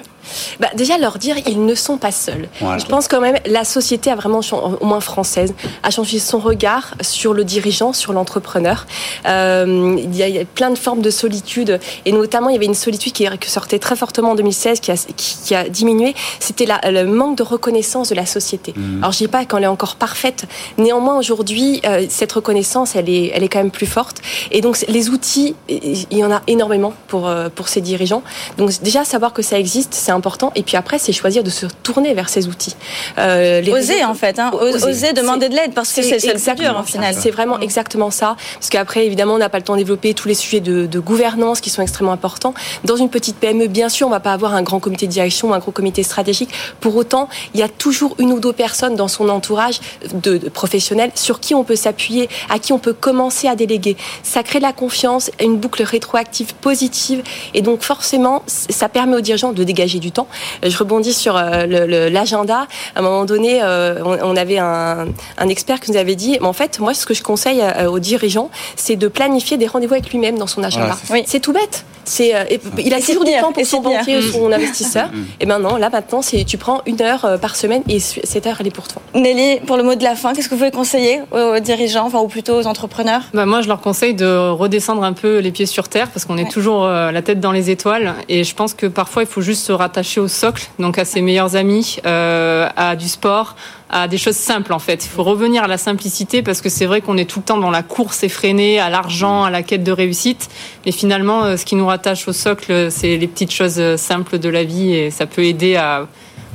Bah, 0.59 0.67
Déjà, 0.75 0.97
leur 0.97 1.17
dire 1.17 1.35
ils 1.47 1.65
ne 1.65 1.75
sont 1.75 1.97
pas 1.97 2.11
seuls. 2.11 2.47
Je 2.61 2.85
pense 2.85 3.07
quand 3.07 3.21
même 3.21 3.37
la 3.45 3.63
société 3.63 4.11
a 4.11 4.15
vraiment, 4.15 4.41
au 4.51 4.85
moins 4.85 4.99
française, 4.99 5.53
a 5.83 5.89
changé 5.89 6.19
son 6.19 6.39
regard 6.39 6.95
sur 7.01 7.33
le 7.33 7.43
dirigeant, 7.43 7.93
sur 7.93 8.13
l'entrepreneur. 8.13 8.85
Euh, 9.27 9.95
il, 9.97 10.15
y 10.15 10.39
a 10.39 10.45
plein 10.45 10.69
de 10.71 10.77
formes 10.77 11.01
de 11.01 11.09
solitude 11.09 11.79
et 12.05 12.11
notamment 12.11 12.49
il 12.49 12.53
y 12.53 12.55
avait 12.55 12.65
une 12.65 12.73
solitude 12.73 13.13
qui, 13.13 13.27
sortait 13.47 13.79
très 13.79 13.95
fortement 13.95 14.31
en 14.31 14.35
2016, 14.35 14.79
qui 14.79 14.91
a, 14.91 14.95
qui, 15.15 15.55
a 15.55 15.67
diminué. 15.67 16.13
C'était 16.39 16.67
le 16.85 17.03
manque 17.05 17.37
de 17.37 17.43
reconnaissance 17.43 18.09
de 18.09 18.15
la 18.15 18.25
société. 18.25 18.73
Mmh. 18.75 18.99
Alors 18.99 19.11
je 19.11 19.17
dis 19.19 19.27
pas 19.27 19.45
qu'elle 19.45 19.63
est 19.63 19.67
encore 19.67 19.95
parfaite. 19.95 20.45
Néanmoins 20.77 21.17
aujourd'hui, 21.17 21.81
euh, 21.85 22.05
cette 22.09 22.31
reconnaissance, 22.31 22.95
elle 22.95 23.09
est, 23.09 23.31
elle 23.33 23.43
est 23.43 23.49
quand 23.49 23.59
même 23.59 23.71
plus 23.71 23.87
forte. 23.87 24.21
Et 24.51 24.61
donc 24.61 24.83
les 24.87 25.09
outils, 25.09 25.55
il 25.67 26.17
y 26.17 26.23
en 26.23 26.31
a 26.31 26.41
énormément 26.47 26.93
pour 27.07 27.27
euh, 27.27 27.49
pour 27.53 27.67
ces 27.67 27.81
dirigeants. 27.81 28.23
Donc 28.57 28.71
déjà 28.81 29.03
savoir 29.03 29.33
que 29.33 29.41
ça 29.41 29.57
existe, 29.59 29.93
c'est 29.93 30.11
important. 30.19 30.51
Et 30.55 30.63
puis 30.63 30.77
après, 30.77 30.99
c'est 30.99 31.13
choisir 31.13 31.43
de 31.43 31.49
se 31.49 31.65
tourner 31.83 32.13
vers 32.13 32.29
ces 32.29 32.47
outils. 32.47 32.75
Euh, 33.17 33.63
oser, 33.71 34.03
en 34.03 34.13
fait. 34.13 34.37
Hein. 34.39 34.51
Oser. 34.53 35.13
demander 35.13 35.49
de 35.49 35.55
l'aide 35.55 35.73
parce 35.73 35.91
que 35.93 36.01
c'est 36.03 36.33
le 36.33 36.55
dur, 36.55 36.77
en 36.77 36.83
final. 36.83 37.15
C'est 37.17 37.31
vraiment 37.31 37.57
mm. 37.57 37.63
exactement 37.63 38.11
ça. 38.11 38.35
Parce 38.53 38.69
qu'après, 38.69 39.05
évidemment, 39.05 39.33
on 39.35 39.37
n'a 39.37 39.49
pas 39.49 39.57
le 39.57 39.63
temps 39.63 39.73
de 39.73 39.79
développer 39.79 40.13
tous 40.13 40.27
les 40.27 40.33
sujets 40.33 40.59
de, 40.59 40.85
de, 40.85 40.99
gouvernance 40.99 41.61
qui 41.61 41.69
sont 41.69 41.81
extrêmement 41.81 42.11
importants. 42.11 42.53
Dans 42.83 42.97
une 42.97 43.09
petite 43.09 43.37
PME, 43.37 43.67
bien 43.67 43.89
sûr, 43.89 44.07
on 44.07 44.11
va 44.11 44.19
pas 44.19 44.33
avoir 44.33 44.53
un 44.53 44.61
grand 44.61 44.79
comité 44.79 45.07
de 45.07 45.11
direction 45.11 45.49
ou 45.49 45.53
un 45.53 45.59
gros 45.59 45.71
comité 45.71 46.03
stratégique. 46.03 46.49
Pour 46.79 46.95
autant, 46.95 47.29
il 47.53 47.59
y 47.59 47.63
a 47.63 47.69
toujours 47.69 48.15
une 48.19 48.31
ou 48.33 48.39
deux 48.39 48.53
personnes 48.53 48.95
dans 48.95 49.07
son 49.07 49.29
entourage 49.29 49.79
de, 50.13 50.37
de 50.37 50.49
professionnels 50.49 51.11
sur 51.15 51.39
qui 51.39 51.55
on 51.55 51.63
peut 51.63 51.75
s'appuyer, 51.75 52.29
à 52.49 52.59
qui 52.59 52.73
on 52.73 52.79
peut 52.79 52.93
commencer 52.93 53.47
à 53.47 53.55
déléguer. 53.55 53.97
Ça 54.23 54.43
crée 54.43 54.59
de 54.59 54.63
la 54.63 54.73
confiance, 54.73 55.31
une 55.39 55.57
boucle 55.57 55.83
rétroactive 55.83 56.53
positive. 56.55 57.23
Et 57.53 57.61
donc, 57.61 57.81
forcément, 57.81 58.43
ça 58.47 58.89
permet 58.89 59.15
aux 59.15 59.21
dirigeants 59.21 59.53
de 59.53 59.63
dégager 59.63 59.98
du 59.99 60.11
temps. 60.11 60.27
Je 60.63 60.77
rebondis 60.77 61.13
sur 61.13 61.37
euh, 61.37 62.09
l'agenda. 62.09 62.67
À 62.95 62.99
un 62.99 63.01
moment 63.01 63.25
donné, 63.25 63.59
euh, 63.61 64.01
on, 64.03 64.35
avait 64.35 64.57
un, 64.57 65.07
expert 65.49 65.79
qui 65.79 65.91
nous 65.91 65.97
avait 65.97 66.15
dit, 66.15 66.37
en 66.41 66.53
fait, 66.53 66.79
moi, 66.79 66.93
ce 66.93 67.05
que 67.05 67.13
je 67.13 67.23
conseille 67.23 67.61
euh, 67.61 67.89
aux 67.89 67.99
dirigeants, 67.99 68.49
c'est 68.75 68.95
de 68.95 69.07
planifier 69.07 69.57
des 69.57 69.67
rendez-vous 69.67 69.93
avec 69.93 70.09
lui-même 70.11 70.37
dans 70.37 70.47
son 70.47 70.63
agenda. 70.63 70.97
c'est 71.25 71.39
tout 71.39 71.53
bête. 71.53 71.85
C'est, 72.05 72.33
il 72.79 72.91
a 72.93 72.99
toujours 73.01 73.23
du 73.23 73.31
temps 73.39 73.51
pour 73.51 73.65
son 73.65 73.81
banquier 73.81 74.17
ou 74.17 74.21
son 74.23 74.51
investisseur. 74.51 75.09
et 75.39 75.45
maintenant, 75.45 75.77
là, 75.77 75.91
maintenant, 75.91 76.23
c'est 76.23 76.43
tu 76.43 76.57
prends 76.57 76.81
une 76.87 76.99
heure 77.03 77.37
par 77.39 77.55
semaine 77.55 77.83
et 77.87 77.99
cette 77.99 78.47
heure, 78.47 78.57
elle 78.59 78.67
est 78.67 78.71
pour 78.71 78.87
toi. 78.87 78.99
Nelly, 79.13 79.59
pour 79.59 79.77
le 79.77 79.83
mot 79.83 79.93
de 79.93 80.03
la 80.03 80.15
fin, 80.15 80.33
qu'est-ce 80.33 80.49
que 80.49 80.55
vous 80.55 80.59
pouvez 80.59 80.71
conseiller 80.71 81.21
aux 81.31 81.59
dirigeants, 81.59 82.07
enfin, 82.07 82.19
ou 82.19 82.27
plutôt 82.27 82.55
aux 82.55 82.65
entrepreneurs? 82.65 83.21
Bah, 83.35 83.45
Moi, 83.45 83.61
je 83.61 83.67
leur 83.67 83.79
conseille 83.79 84.15
de 84.15 84.49
redescendre 84.49 85.03
un 85.03 85.13
peu 85.13 85.37
les 85.37 85.51
pieds 85.51 85.67
sur 85.67 85.87
terre 85.87 86.09
parce 86.09 86.25
qu'on 86.25 86.37
est 86.39 86.49
toujours 86.49 86.87
la 86.87 87.21
tête 87.21 87.39
dans 87.39 87.51
les 87.51 87.69
étoiles. 87.69 88.15
Et 88.27 88.43
je 88.43 88.55
pense 88.55 88.73
que 88.73 88.87
parfois, 88.87 89.21
il 89.21 89.27
faut 89.27 89.41
juste 89.41 89.63
se 89.63 89.71
rattacher 89.89 90.21
au 90.21 90.27
socle, 90.27 90.69
donc 90.77 90.99
à 90.99 91.05
ses 91.05 91.21
meilleurs 91.21 91.55
amis, 91.55 91.97
euh, 92.05 92.69
à 92.75 92.95
du 92.95 93.09
sport, 93.09 93.55
à 93.89 94.07
des 94.07 94.19
choses 94.19 94.35
simples 94.35 94.71
en 94.71 94.77
fait. 94.77 95.03
Il 95.03 95.09
faut 95.09 95.23
revenir 95.23 95.63
à 95.63 95.67
la 95.67 95.79
simplicité 95.79 96.43
parce 96.43 96.61
que 96.61 96.69
c'est 96.69 96.85
vrai 96.85 97.01
qu'on 97.01 97.17
est 97.17 97.25
tout 97.25 97.39
le 97.39 97.45
temps 97.45 97.57
dans 97.57 97.71
la 97.71 97.81
course 97.81 98.23
effrénée, 98.23 98.79
à 98.79 98.91
l'argent, 98.91 99.43
à 99.43 99.49
la 99.49 99.63
quête 99.63 99.83
de 99.83 99.91
réussite. 99.91 100.47
Mais 100.85 100.91
finalement, 100.91 101.43
euh, 101.43 101.57
ce 101.57 101.65
qui 101.65 101.75
nous 101.75 101.87
rattache 101.87 102.27
au 102.27 102.33
socle, 102.33 102.91
c'est 102.91 103.17
les 103.17 103.27
petites 103.27 103.51
choses 103.51 103.79
euh, 103.79 103.97
simples 103.97 104.37
de 104.37 104.49
la 104.49 104.63
vie 104.63 104.93
et 104.93 105.09
ça 105.09 105.25
peut 105.25 105.43
aider 105.43 105.75
à 105.75 106.07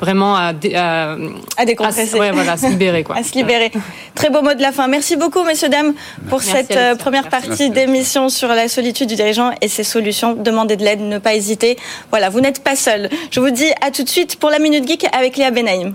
vraiment 0.04 0.36
à, 0.36 0.52
à, 0.74 1.16
à 1.56 1.64
décompresser. 1.64 2.20
À, 2.20 2.32
voilà, 2.32 2.56
se 2.56 2.66
libérer. 2.66 3.02
Quoi. 3.04 3.16
à 3.20 3.22
se 3.22 3.34
libérer. 3.34 3.72
Très 4.14 4.28
beau 4.28 4.42
mot 4.42 4.52
de 4.54 4.60
la 4.60 4.70
fin. 4.70 4.86
Merci 4.86 5.16
beaucoup, 5.16 5.42
messieurs, 5.44 5.70
dames, 5.70 5.94
pour 6.28 6.42
cette 6.42 6.76
euh, 6.76 6.94
première 6.94 7.28
partie 7.28 7.70
d'émission 7.70 8.28
sur 8.28 8.48
la 8.48 8.68
solitude 8.68 9.08
du 9.08 9.16
dirigeant 9.16 9.52
et 9.62 9.68
ses 9.68 9.84
solutions. 9.84 10.34
Demandez 10.34 10.76
de 10.76 10.84
l'aide, 10.84 11.00
ne 11.00 11.18
pas 11.18 11.34
hésiter. 11.34 11.78
Voilà, 12.10 12.28
vous 12.28 12.40
n'êtes 12.40 12.62
pas 12.62 12.76
seul. 12.76 13.08
Je 13.30 13.40
vous 13.40 13.50
dis 13.50 13.70
à 13.80 13.90
tout 13.90 14.04
de 14.04 14.08
suite 14.08 14.36
pour 14.36 14.50
la 14.50 14.58
Minute 14.58 14.86
Geek 14.86 15.06
avec 15.12 15.36
Léa 15.36 15.50
Benaïm. 15.50 15.94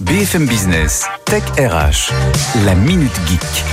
BFM 0.00 0.46
Business, 0.46 1.04
Tech 1.26 1.42
RH, 1.58 2.12
la 2.64 2.74
Minute 2.74 3.12
Geek. 3.28 3.64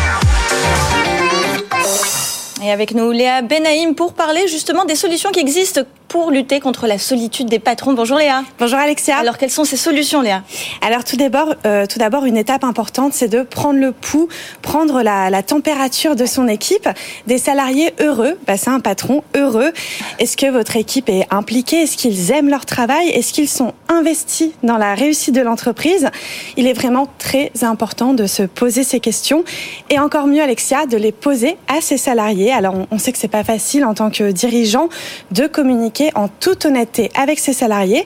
Et 2.64 2.72
avec 2.72 2.94
nous, 2.96 3.12
Léa 3.12 3.42
Benaïm, 3.42 3.96
pour 3.96 4.14
parler 4.14 4.48
justement 4.48 4.86
des 4.86 4.96
solutions 4.96 5.30
qui 5.32 5.40
existent 5.40 5.82
pour 6.16 6.32
lutter 6.32 6.62
contre 6.62 6.88
la 6.88 6.98
solitude 6.98 7.50
des 7.50 7.60
patrons. 7.60 7.92
Bonjour 7.92 8.18
Léa. 8.18 8.46
Bonjour 8.58 8.80
Alexia. 8.80 9.18
Alors 9.18 9.38
quelles 9.38 9.52
sont 9.52 9.66
ces 9.66 9.76
solutions 9.76 10.22
Léa? 10.22 10.44
Alors 10.82 11.04
tout 11.04 11.18
d'abord, 11.18 11.56
euh, 11.66 11.86
tout 11.88 12.00
d'abord 12.00 12.24
une 12.24 12.38
étape 12.38 12.64
importante, 12.64 13.12
c'est 13.12 13.28
de 13.28 13.42
prendre 13.42 13.82
le 13.82 13.92
pouls, 13.92 14.30
prendre 14.62 15.02
la, 15.02 15.30
la, 15.30 15.44
température 15.44 16.16
de 16.16 16.26
son 16.26 16.48
équipe, 16.48 16.88
des 17.28 17.38
salariés 17.38 17.94
heureux. 18.00 18.40
Bah, 18.48 18.56
c'est 18.56 18.70
un 18.70 18.80
patron 18.80 19.26
heureux. 19.36 19.74
Est-ce 20.18 20.38
que 20.38 20.50
votre 20.50 20.78
équipe 20.78 21.10
est 21.10 21.28
impliquée? 21.32 21.82
Est-ce 21.82 21.98
qu'ils 21.98 22.32
aiment 22.32 22.50
leur 22.50 22.66
travail? 22.66 23.10
Est-ce 23.10 23.34
qu'ils 23.34 23.50
sont 23.50 23.74
investis 23.90 24.52
dans 24.64 24.78
la 24.78 24.96
réussite 24.96 25.36
de 25.36 25.42
l'entreprise? 25.42 26.08
Il 26.56 26.66
est 26.66 26.74
vraiment 26.74 27.10
très 27.20 27.52
important 27.62 28.14
de 28.14 28.26
se 28.26 28.44
poser 28.44 28.86
ces 28.86 29.02
questions 29.02 29.44
et 29.90 30.00
encore 30.00 30.28
mieux 30.28 30.42
Alexia 30.42 30.86
de 30.86 30.96
les 30.96 31.12
poser 31.12 31.58
à 31.68 31.82
ses 31.82 31.98
salariés. 31.98 32.54
Alors 32.54 32.76
on, 32.76 32.88
on 32.90 33.00
sait 33.00 33.12
que 33.12 33.18
c'est 33.18 33.28
pas 33.28 33.44
facile 33.44 33.84
en 33.84 33.94
tant 33.94 34.10
que 34.10 34.32
dirigeant 34.32 34.88
de 35.32 35.46
communiquer 35.46 36.05
en 36.16 36.28
toute 36.28 36.66
honnêteté 36.66 37.12
avec 37.16 37.40
ses 37.40 37.54
salariés. 37.54 38.06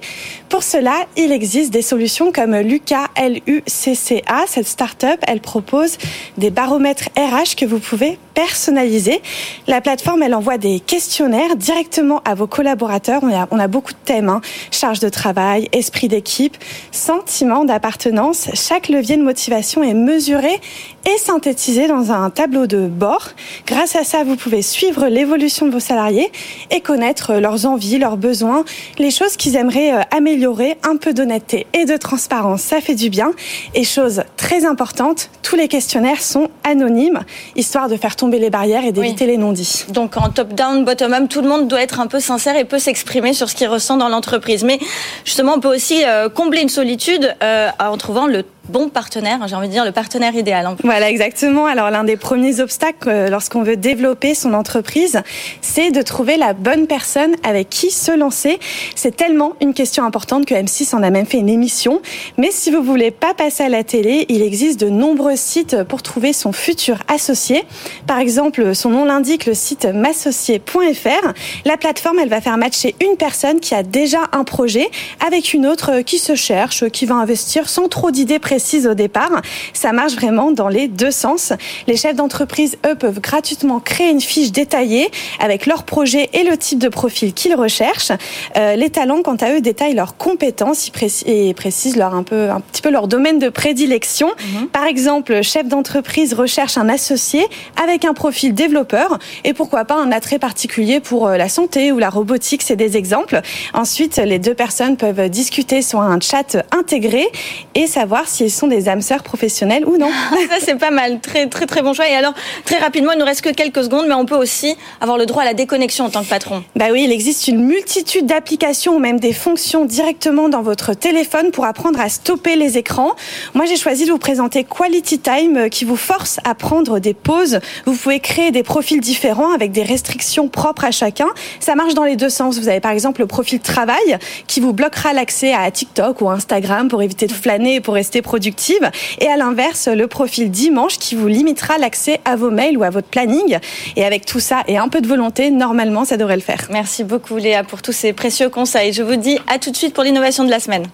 Pour 0.49 0.63
cela, 0.63 0.93
il 1.17 1.31
existe 1.31 1.71
des 1.71 1.81
solutions 1.81 2.31
comme 2.31 2.53
L-U-C-C-A. 2.53 4.43
Cette 4.47 4.67
start-up, 4.67 5.19
elle 5.27 5.41
propose 5.41 5.97
des 6.37 6.49
baromètres 6.49 7.09
RH 7.17 7.55
que 7.55 7.65
vous 7.65 7.79
pouvez 7.79 8.17
personnaliser. 8.33 9.21
La 9.67 9.81
plateforme, 9.81 10.23
elle 10.23 10.33
envoie 10.33 10.57
des 10.57 10.79
questionnaires 10.79 11.55
directement 11.55 12.21
à 12.23 12.35
vos 12.35 12.47
collaborateurs. 12.47 13.21
On 13.23 13.33
a, 13.33 13.47
on 13.51 13.59
a 13.59 13.67
beaucoup 13.67 13.91
de 13.91 13.97
thèmes, 14.05 14.29
hein. 14.29 14.41
charge 14.71 14.99
de 14.99 15.09
travail, 15.09 15.67
esprit 15.73 16.07
d'équipe, 16.07 16.57
sentiment 16.91 17.65
d'appartenance. 17.65 18.49
Chaque 18.53 18.87
levier 18.87 19.17
de 19.17 19.23
motivation 19.23 19.83
est 19.83 19.93
mesuré 19.93 20.61
et 21.05 21.17
synthétisé 21.17 21.87
dans 21.87 22.11
un 22.11 22.29
tableau 22.29 22.67
de 22.67 22.87
bord. 22.87 23.29
Grâce 23.67 23.95
à 23.95 24.03
ça, 24.03 24.23
vous 24.23 24.35
pouvez 24.35 24.61
suivre 24.61 25.07
l'évolution 25.07 25.65
de 25.65 25.71
vos 25.71 25.79
salariés 25.79 26.31
et 26.71 26.81
connaître 26.81 27.33
leurs 27.35 27.65
envies, 27.65 27.88
leurs 27.97 28.17
besoins, 28.17 28.63
les 28.97 29.11
choses 29.11 29.37
qu'ils 29.37 29.55
aimeraient 29.55 29.93
euh, 29.93 30.01
améliorer, 30.15 30.77
un 30.83 30.97
peu 30.97 31.13
d'honnêteté 31.13 31.67
et 31.73 31.85
de 31.85 31.97
transparence, 31.97 32.61
ça 32.61 32.81
fait 32.81 32.95
du 32.95 33.09
bien. 33.09 33.31
Et 33.73 33.83
chose 33.83 34.23
très 34.37 34.65
importante, 34.65 35.29
tous 35.41 35.55
les 35.55 35.67
questionnaires 35.67 36.21
sont 36.21 36.49
anonymes, 36.63 37.21
histoire 37.55 37.89
de 37.89 37.95
faire 37.95 38.15
tomber 38.15 38.39
les 38.39 38.49
barrières 38.49 38.85
et 38.85 38.91
d'éviter 38.91 39.25
les 39.25 39.37
non-dits. 39.37 39.85
Donc 39.89 40.17
en 40.17 40.29
top-down, 40.29 40.85
bottom-up, 40.85 41.29
tout 41.29 41.41
le 41.41 41.47
monde 41.47 41.67
doit 41.67 41.81
être 41.81 41.99
un 41.99 42.07
peu 42.07 42.19
sincère 42.19 42.55
et 42.55 42.65
peut 42.65 42.79
s'exprimer 42.79 43.33
sur 43.33 43.49
ce 43.49 43.55
qu'il 43.55 43.67
ressent 43.67 43.97
dans 43.97 44.09
l'entreprise. 44.09 44.63
Mais 44.63 44.79
justement, 45.25 45.53
on 45.55 45.59
peut 45.59 45.73
aussi 45.73 46.03
euh, 46.05 46.29
combler 46.29 46.61
une 46.61 46.69
solitude 46.69 47.35
euh, 47.41 47.69
en 47.79 47.97
trouvant 47.97 48.27
le 48.27 48.43
bon 48.69 48.89
partenaire, 48.89 49.47
j'ai 49.47 49.55
envie 49.55 49.67
de 49.67 49.73
dire 49.73 49.85
le 49.85 49.91
partenaire 49.91 50.35
idéal. 50.35 50.75
Voilà, 50.83 51.09
exactement. 51.09 51.65
Alors 51.65 51.89
l'un 51.89 52.03
des 52.03 52.17
premiers 52.17 52.59
obstacles 52.59 53.09
euh, 53.09 53.29
lorsqu'on 53.29 53.63
veut 53.63 53.75
développer 53.75 54.35
son 54.35 54.53
entreprise, 54.53 55.21
c'est 55.61 55.91
de 55.91 56.01
trouver 56.01 56.37
la 56.37 56.53
bonne 56.53 56.87
personne 56.87 57.35
avec 57.43 57.69
qui 57.69 57.89
se 57.89 58.11
lancer. 58.11 58.59
C'est 58.95 59.15
tellement 59.15 59.53
une 59.61 59.73
question 59.73 60.03
importante 60.03 60.45
que 60.45 60.53
M6 60.53 60.95
en 60.95 61.03
a 61.03 61.09
même 61.09 61.25
fait 61.25 61.39
une 61.39 61.49
émission. 61.49 62.01
Mais 62.37 62.51
si 62.51 62.69
vous 62.71 62.83
voulez 62.83 63.11
pas 63.11 63.33
passer 63.33 63.63
à 63.63 63.69
la 63.69 63.83
télé, 63.83 64.25
il 64.29 64.41
existe 64.41 64.79
de 64.79 64.89
nombreux 64.89 65.35
sites 65.35 65.83
pour 65.83 66.03
trouver 66.03 66.31
son 66.31 66.51
futur 66.51 66.99
associé. 67.07 67.63
Par 68.05 68.19
exemple, 68.19 68.75
son 68.75 68.91
nom 68.91 69.05
l'indique, 69.05 69.45
le 69.45 69.55
site 69.55 69.85
m'associer.fr. 69.85 71.33
La 71.65 71.77
plateforme, 71.77 72.19
elle 72.19 72.29
va 72.29 72.41
faire 72.41 72.57
matcher 72.57 72.95
une 73.01 73.17
personne 73.17 73.59
qui 73.59 73.73
a 73.73 73.83
déjà 73.83 74.19
un 74.31 74.43
projet 74.43 74.89
avec 75.25 75.53
une 75.53 75.65
autre 75.65 76.01
qui 76.01 76.19
se 76.19 76.35
cherche, 76.35 76.87
qui 76.89 77.05
va 77.05 77.15
investir 77.15 77.67
sans 77.67 77.87
trop 77.87 78.11
d'idées 78.11 78.39
précises 78.39 78.58
au 78.85 78.93
départ. 78.93 79.41
Ça 79.73 79.91
marche 79.91 80.13
vraiment 80.13 80.51
dans 80.51 80.67
les 80.67 80.87
deux 80.87 81.11
sens. 81.11 81.53
Les 81.87 81.95
chefs 81.95 82.15
d'entreprise, 82.15 82.77
eux, 82.85 82.95
peuvent 82.95 83.19
gratuitement 83.19 83.79
créer 83.79 84.09
une 84.09 84.21
fiche 84.21 84.51
détaillée 84.51 85.09
avec 85.39 85.65
leur 85.65 85.83
projet 85.83 86.29
et 86.33 86.43
le 86.43 86.57
type 86.57 86.79
de 86.79 86.89
profil 86.89 87.33
qu'ils 87.33 87.55
recherchent. 87.55 88.11
Euh, 88.57 88.75
les 88.75 88.89
talents, 88.89 89.21
quant 89.23 89.35
à 89.35 89.53
eux, 89.53 89.61
détaillent 89.61 89.95
leurs 89.95 90.17
compétences 90.17 90.91
et 91.25 91.53
précisent 91.53 91.95
leur 91.95 92.13
un 92.13 92.23
peu, 92.23 92.49
un 92.49 92.59
petit 92.59 92.81
peu 92.81 92.89
leur 92.89 93.07
domaine 93.07 93.39
de 93.39 93.49
prédilection. 93.49 94.27
Mhm. 94.27 94.67
Par 94.67 94.85
exemple, 94.85 95.41
chef 95.41 95.67
d'entreprise 95.67 96.33
recherche 96.33 96.77
un 96.77 96.89
associé 96.89 97.45
avec 97.81 98.05
un 98.05 98.13
profil 98.13 98.53
développeur 98.53 99.19
et 99.43 99.53
pourquoi 99.53 99.85
pas 99.85 99.95
un 99.95 100.11
attrait 100.11 100.39
particulier 100.39 100.99
pour 100.99 101.27
euh, 101.27 101.37
la 101.37 101.49
santé 101.49 101.91
ou 101.91 101.99
la 101.99 102.09
robotique, 102.09 102.61
c'est 102.61 102.75
des 102.75 102.97
exemples. 102.97 103.41
Ensuite, 103.73 104.17
les 104.17 104.39
deux 104.39 104.53
personnes 104.53 104.97
peuvent 104.97 105.29
discuter 105.29 105.81
sur 105.81 106.01
un 106.01 106.19
chat 106.19 106.57
intégré 106.71 107.27
et 107.75 107.87
savoir 107.87 108.27
si 108.27 108.48
sont 108.49 108.67
des 108.67 108.89
âmes 108.89 109.01
sœurs 109.01 109.23
professionnelles 109.23 109.85
ou 109.85 109.97
non. 109.97 110.09
Ça, 110.49 110.57
c'est 110.59 110.75
pas 110.75 110.91
mal. 110.91 111.19
Très, 111.19 111.47
très, 111.47 111.65
très 111.65 111.81
bon 111.81 111.93
choix. 111.93 112.07
Et 112.07 112.15
alors, 112.15 112.33
très 112.65 112.77
rapidement, 112.77 113.11
il 113.11 113.19
nous 113.19 113.25
reste 113.25 113.41
que 113.41 113.49
quelques 113.49 113.83
secondes, 113.83 114.05
mais 114.07 114.13
on 114.13 114.25
peut 114.25 114.37
aussi 114.37 114.75
avoir 115.01 115.17
le 115.17 115.25
droit 115.25 115.43
à 115.43 115.45
la 115.45 115.53
déconnexion 115.53 116.05
en 116.05 116.09
tant 116.09 116.23
que 116.23 116.29
patron. 116.29 116.63
Bah 116.75 116.85
oui, 116.91 117.03
il 117.05 117.11
existe 117.11 117.47
une 117.47 117.63
multitude 117.63 118.25
d'applications 118.25 118.95
ou 118.95 118.99
même 118.99 119.19
des 119.19 119.33
fonctions 119.33 119.85
directement 119.85 120.49
dans 120.49 120.61
votre 120.61 120.93
téléphone 120.93 121.51
pour 121.51 121.65
apprendre 121.65 121.99
à 121.99 122.09
stopper 122.09 122.55
les 122.55 122.77
écrans. 122.77 123.15
Moi, 123.53 123.65
j'ai 123.65 123.77
choisi 123.77 124.05
de 124.05 124.11
vous 124.11 124.17
présenter 124.17 124.63
Quality 124.63 125.19
Time 125.19 125.57
euh, 125.57 125.69
qui 125.69 125.85
vous 125.85 125.95
force 125.95 126.39
à 126.43 126.55
prendre 126.55 126.99
des 126.99 127.13
pauses. 127.13 127.59
Vous 127.85 127.93
pouvez 127.95 128.19
créer 128.19 128.51
des 128.51 128.63
profils 128.63 128.99
différents 128.99 129.53
avec 129.53 129.71
des 129.71 129.83
restrictions 129.83 130.47
propres 130.47 130.85
à 130.85 130.91
chacun. 130.91 131.27
Ça 131.59 131.75
marche 131.75 131.93
dans 131.93 132.03
les 132.03 132.15
deux 132.15 132.29
sens. 132.29 132.57
Vous 132.59 132.69
avez 132.69 132.79
par 132.79 132.91
exemple 132.91 133.21
le 133.21 133.27
profil 133.27 133.59
travail 133.59 134.17
qui 134.47 134.59
vous 134.59 134.73
bloquera 134.73 135.13
l'accès 135.13 135.53
à 135.53 135.69
TikTok 135.71 136.21
ou 136.21 136.29
Instagram 136.29 136.87
pour 136.87 137.01
éviter 137.01 137.27
de 137.27 137.33
flâner 137.33 137.75
et 137.75 137.81
pour 137.81 137.93
rester 137.93 138.21
productif 138.29 138.77
et 139.19 139.27
à 139.27 139.37
l'inverse, 139.37 139.87
le 139.87 140.05
profil 140.05 140.51
dimanche 140.51 140.99
qui 140.99 141.15
vous 141.15 141.27
limitera 141.27 141.79
l'accès 141.79 142.21
à 142.25 142.35
vos 142.35 142.51
mails 142.51 142.77
ou 142.77 142.83
à 142.83 142.91
votre 142.91 143.07
planning. 143.07 143.57
Et 143.95 144.05
avec 144.05 144.27
tout 144.27 144.39
ça 144.39 144.61
et 144.67 144.77
un 144.77 144.87
peu 144.87 145.01
de 145.01 145.07
volonté, 145.07 145.49
normalement, 145.49 146.05
ça 146.05 146.15
devrait 146.15 146.35
le 146.35 146.43
faire. 146.43 146.67
Merci 146.69 147.03
beaucoup 147.03 147.37
Léa 147.37 147.63
pour 147.63 147.81
tous 147.81 147.91
ces 147.91 148.13
précieux 148.13 148.49
conseils. 148.49 148.93
Je 148.93 149.01
vous 149.01 149.15
dis 149.15 149.39
à 149.47 149.57
tout 149.57 149.71
de 149.71 149.75
suite 149.75 149.95
pour 149.95 150.03
l'innovation 150.03 150.43
de 150.43 150.51
la 150.51 150.59
semaine. 150.59 150.85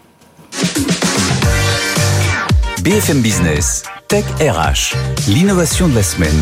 BFM 2.84 3.20
Business, 3.22 3.84
Tech 4.08 4.24
RH, 4.40 4.96
l'innovation 5.28 5.90
de 5.90 5.96
la 5.96 6.04
semaine. 6.04 6.40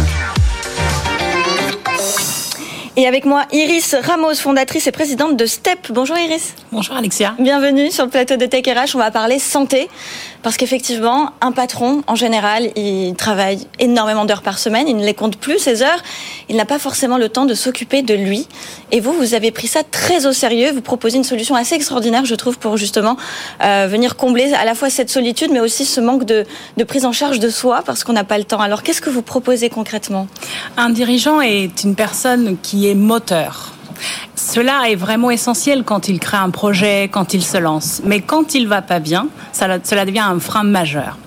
Et 2.98 3.08
avec 3.08 3.26
moi, 3.26 3.46
Iris 3.52 3.96
Ramos, 4.00 4.36
fondatrice 4.36 4.86
et 4.86 4.91
présidente 4.91 5.38
de 5.38 5.48
STEP. 5.48 5.91
Bonjour 5.91 6.18
Iris. 6.20 6.54
Bonjour 6.74 6.96
Alexia. 6.96 7.36
Bienvenue 7.38 7.92
sur 7.92 8.04
le 8.04 8.10
plateau 8.10 8.36
de 8.36 8.48
Tech 8.48 8.66
RH. 8.66 8.96
On 8.96 8.98
va 8.98 9.12
parler 9.12 9.38
santé. 9.38 9.90
Parce 10.42 10.58
qu'effectivement, 10.58 11.30
un 11.40 11.52
patron, 11.52 12.02
en 12.08 12.16
général, 12.16 12.72
il 12.76 13.14
travaille 13.16 13.68
énormément 13.78 14.26
d'heures 14.26 14.42
par 14.42 14.58
semaine. 14.58 14.88
Il 14.88 14.98
ne 14.98 15.06
les 15.06 15.14
compte 15.14 15.38
plus, 15.38 15.60
ces 15.60 15.84
heures. 15.84 16.02
Il 16.50 16.56
n'a 16.56 16.66
pas 16.66 16.80
forcément 16.80 17.20
le 17.20 17.30
temps 17.30 17.46
de 17.46 17.54
s'occuper 17.54 18.02
de 18.02 18.16
lui. 18.16 18.48
Et 18.92 19.02
vous, 19.02 19.14
vous 19.14 19.36
avez 19.36 19.52
pris 19.52 19.68
ça 19.68 19.84
très 19.84 20.26
au 20.26 20.34
sérieux. 20.34 20.72
Vous 20.72 20.82
proposez 20.82 21.18
une 21.18 21.24
solution 21.24 21.54
assez 21.54 21.76
extraordinaire, 21.76 22.26
je 22.26 22.34
trouve, 22.34 22.58
pour 22.58 22.76
justement 22.76 23.18
euh, 23.64 23.86
venir 23.88 24.16
combler 24.16 24.52
à 24.56 24.66
la 24.66 24.74
fois 24.74 24.90
cette 24.90 25.12
solitude, 25.12 25.52
mais 25.52 25.60
aussi 25.60 25.86
ce 25.86 26.02
manque 26.02 26.26
de, 26.26 26.44
de 26.78 26.84
prise 26.84 27.06
en 27.06 27.12
charge 27.12 27.38
de 27.38 27.50
soi 27.50 27.84
parce 27.86 28.04
qu'on 28.04 28.14
n'a 28.14 28.24
pas 28.24 28.40
le 28.40 28.46
temps. 28.46 28.60
Alors, 28.60 28.82
qu'est-ce 28.82 29.02
que 29.02 29.12
vous 29.12 29.22
proposez 29.22 29.70
concrètement? 29.70 30.26
Un 30.76 30.90
dirigeant 30.90 31.40
est 31.40 31.84
une 31.84 31.94
personne 31.94 32.58
qui 32.64 32.90
est 32.90 32.96
moteur. 32.96 33.74
Cela 34.36 34.90
est 34.90 34.96
vraiment 34.96 35.32
essentiel 35.32 35.84
quand 35.84 36.08
il 36.08 36.20
crée 36.20 36.38
un 36.38 36.50
projet, 36.50 37.10
quand 37.12 37.34
il 37.34 37.44
se 37.44 37.58
lance. 37.58 38.02
Mais 38.04 38.22
quand 38.22 38.56
il 38.56 38.68
va 38.68 38.82
pas 38.82 39.00
bien, 39.00 39.28
ça, 39.52 39.68
cela 39.84 40.06
devient 40.06 40.20
un 40.20 40.40
frein 40.40 40.64
majeur. 40.64 41.18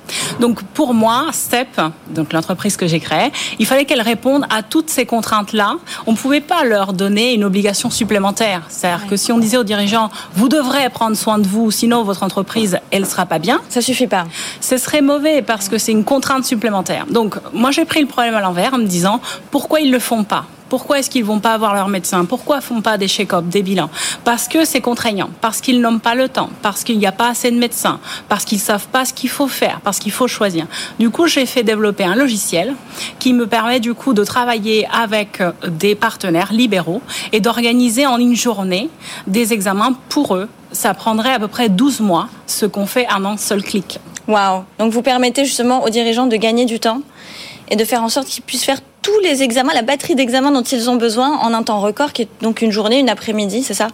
Donc 0.40 0.62
pour 0.62 0.94
moi, 0.94 1.26
Step, 1.32 1.80
donc 2.10 2.32
l'entreprise 2.32 2.76
que 2.76 2.86
j'ai 2.86 3.00
créée, 3.00 3.32
il 3.58 3.66
fallait 3.66 3.84
qu'elle 3.84 4.02
réponde 4.02 4.46
à 4.50 4.62
toutes 4.62 4.90
ces 4.90 5.06
contraintes-là. 5.06 5.76
On 6.06 6.12
ne 6.12 6.16
pouvait 6.16 6.40
pas 6.40 6.64
leur 6.64 6.92
donner 6.92 7.34
une 7.34 7.44
obligation 7.44 7.90
supplémentaire. 7.90 8.62
C'est-à-dire 8.68 9.06
que 9.06 9.16
si 9.16 9.32
on 9.32 9.38
disait 9.38 9.56
aux 9.56 9.64
dirigeants, 9.64 10.10
vous 10.34 10.48
devrez 10.48 10.88
prendre 10.90 11.16
soin 11.16 11.38
de 11.38 11.46
vous, 11.46 11.70
sinon 11.70 12.04
votre 12.04 12.22
entreprise, 12.22 12.78
elle 12.90 13.06
sera 13.06 13.26
pas 13.26 13.38
bien. 13.38 13.60
Ça 13.68 13.80
suffit 13.80 14.06
pas. 14.06 14.26
Ce 14.60 14.76
serait 14.76 15.02
mauvais 15.02 15.42
parce 15.42 15.68
que 15.68 15.78
c'est 15.78 15.92
une 15.92 16.04
contrainte 16.04 16.44
supplémentaire. 16.44 17.06
Donc 17.10 17.36
moi 17.52 17.70
j'ai 17.70 17.84
pris 17.84 18.00
le 18.00 18.06
problème 18.06 18.34
à 18.34 18.40
l'envers 18.40 18.74
en 18.74 18.78
me 18.78 18.86
disant, 18.86 19.20
pourquoi 19.50 19.80
ils 19.80 19.90
le 19.90 19.98
font 19.98 20.24
pas? 20.24 20.44
Pourquoi 20.68 20.98
est-ce 20.98 21.10
qu'ils 21.10 21.24
vont 21.24 21.40
pas 21.40 21.52
avoir 21.52 21.74
leur 21.74 21.88
médecin? 21.88 22.24
Pourquoi 22.24 22.60
font 22.60 22.80
pas 22.80 22.98
des 22.98 23.08
check-up, 23.08 23.46
des 23.46 23.62
bilans? 23.62 23.90
Parce 24.24 24.48
que 24.48 24.64
c'est 24.64 24.80
contraignant, 24.80 25.30
parce 25.40 25.60
qu'ils 25.60 25.80
n'ont 25.80 25.98
pas 25.98 26.14
le 26.14 26.28
temps, 26.28 26.50
parce 26.62 26.84
qu'il 26.84 26.98
n'y 26.98 27.06
a 27.06 27.12
pas 27.12 27.28
assez 27.28 27.50
de 27.50 27.58
médecins, 27.58 28.00
parce 28.28 28.44
qu'ils 28.44 28.58
savent 28.58 28.88
pas 28.88 29.04
ce 29.04 29.12
qu'il 29.12 29.30
faut 29.30 29.48
faire, 29.48 29.80
parce 29.84 29.98
qu'il 29.98 30.12
faut 30.12 30.28
choisir. 30.28 30.66
Du 30.98 31.10
coup, 31.10 31.26
j'ai 31.26 31.46
fait 31.46 31.62
développer 31.62 32.04
un 32.04 32.14
logiciel 32.14 32.74
qui 33.18 33.32
me 33.32 33.46
permet 33.46 33.80
du 33.80 33.94
coup 33.94 34.12
de 34.12 34.24
travailler 34.24 34.86
avec 34.92 35.40
euh, 35.40 35.52
des 35.68 35.94
partenaires 35.94 36.52
libéraux 36.52 37.02
et 37.32 37.40
d'organiser 37.40 38.06
en 38.06 38.18
une 38.18 38.36
journée 38.36 38.90
des 39.26 39.52
examens 39.52 39.94
pour 40.08 40.34
eux. 40.34 40.48
Ça 40.72 40.94
prendrait 40.94 41.32
à 41.32 41.38
peu 41.38 41.48
près 41.48 41.68
12 41.68 42.00
mois, 42.00 42.28
ce 42.46 42.66
qu'on 42.66 42.86
fait 42.86 43.06
en 43.10 43.24
un 43.24 43.36
seul 43.36 43.62
clic. 43.62 43.98
Waouh 44.28 44.64
Donc 44.78 44.92
vous 44.92 45.02
permettez 45.02 45.44
justement 45.44 45.84
aux 45.84 45.90
dirigeants 45.90 46.26
de 46.26 46.36
gagner 46.36 46.64
du 46.64 46.80
temps 46.80 47.02
et 47.68 47.76
de 47.76 47.84
faire 47.84 48.02
en 48.02 48.08
sorte 48.08 48.26
qu'ils 48.26 48.42
puissent 48.42 48.64
faire 48.64 48.80
tous 49.06 49.20
les 49.20 49.44
examens, 49.44 49.72
la 49.72 49.82
batterie 49.82 50.16
d'examens 50.16 50.50
dont 50.50 50.64
ils 50.64 50.90
ont 50.90 50.96
besoin 50.96 51.38
en 51.38 51.54
un 51.54 51.62
temps 51.62 51.80
record, 51.80 52.12
qui 52.12 52.22
est 52.22 52.28
donc 52.42 52.60
une 52.60 52.72
journée, 52.72 52.98
une 52.98 53.08
après-midi, 53.08 53.62
c'est 53.62 53.72
ça? 53.72 53.86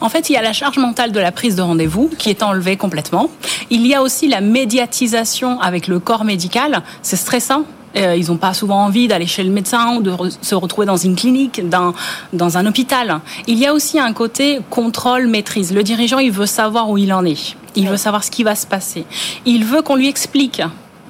En 0.00 0.08
fait, 0.08 0.30
il 0.30 0.32
y 0.32 0.36
a 0.36 0.42
la 0.42 0.52
charge 0.52 0.78
mentale 0.78 1.12
de 1.12 1.20
la 1.20 1.30
prise 1.30 1.54
de 1.54 1.62
rendez-vous 1.62 2.10
qui 2.18 2.28
est 2.28 2.42
enlevée 2.42 2.76
complètement. 2.76 3.30
Il 3.70 3.86
y 3.86 3.94
a 3.94 4.02
aussi 4.02 4.26
la 4.26 4.40
médiatisation 4.40 5.60
avec 5.60 5.86
le 5.86 6.00
corps 6.00 6.24
médical. 6.24 6.82
C'est 7.02 7.16
stressant 7.16 7.62
euh, 7.96 8.16
ils 8.16 8.26
n'ont 8.26 8.36
pas 8.36 8.52
souvent 8.52 8.84
envie 8.84 9.08
d'aller 9.08 9.26
chez 9.26 9.42
le 9.42 9.50
médecin 9.50 9.96
ou 9.96 10.02
de 10.02 10.12
se 10.42 10.54
retrouver 10.54 10.86
dans 10.86 10.98
une 10.98 11.16
clinique, 11.16 11.66
dans, 11.66 11.94
dans 12.34 12.58
un 12.58 12.66
hôpital. 12.66 13.20
Il 13.46 13.58
y 13.58 13.66
a 13.66 13.72
aussi 13.72 13.98
un 13.98 14.12
côté 14.12 14.58
contrôle, 14.68 15.26
maîtrise. 15.26 15.72
Le 15.72 15.82
dirigeant, 15.82 16.18
il 16.18 16.30
veut 16.30 16.46
savoir 16.46 16.90
où 16.90 16.98
il 16.98 17.12
en 17.14 17.24
est. 17.24 17.56
Il 17.76 17.88
veut 17.88 17.96
savoir 17.96 18.24
ce 18.24 18.30
qui 18.30 18.42
va 18.42 18.54
se 18.54 18.66
passer. 18.66 19.04
Il 19.46 19.64
veut 19.64 19.80
qu'on 19.80 19.96
lui 19.96 20.08
explique 20.08 20.60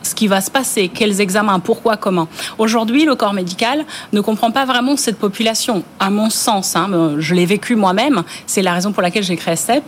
ce 0.02 0.14
qui 0.14 0.26
va 0.26 0.40
se 0.40 0.50
passer, 0.50 0.88
quels 0.88 1.20
examens, 1.20 1.61
pourquoi, 1.61 1.96
comment. 1.96 2.28
Aujourd'hui, 2.58 3.04
le 3.04 3.14
corps 3.14 3.32
médical 3.32 3.84
ne 4.12 4.20
comprend 4.20 4.50
pas 4.50 4.64
vraiment 4.64 4.96
cette 4.96 5.18
population, 5.18 5.82
à 6.00 6.11
mon 6.11 6.30
sens. 6.30 6.76
Hein, 6.76 7.16
je 7.18 7.34
l'ai 7.34 7.46
vécu 7.46 7.76
moi-même, 7.76 8.22
c'est 8.46 8.62
la 8.62 8.72
raison 8.72 8.92
pour 8.92 9.02
laquelle 9.02 9.22
j'ai 9.22 9.37
créé 9.37 9.56
STEP. 9.56 9.84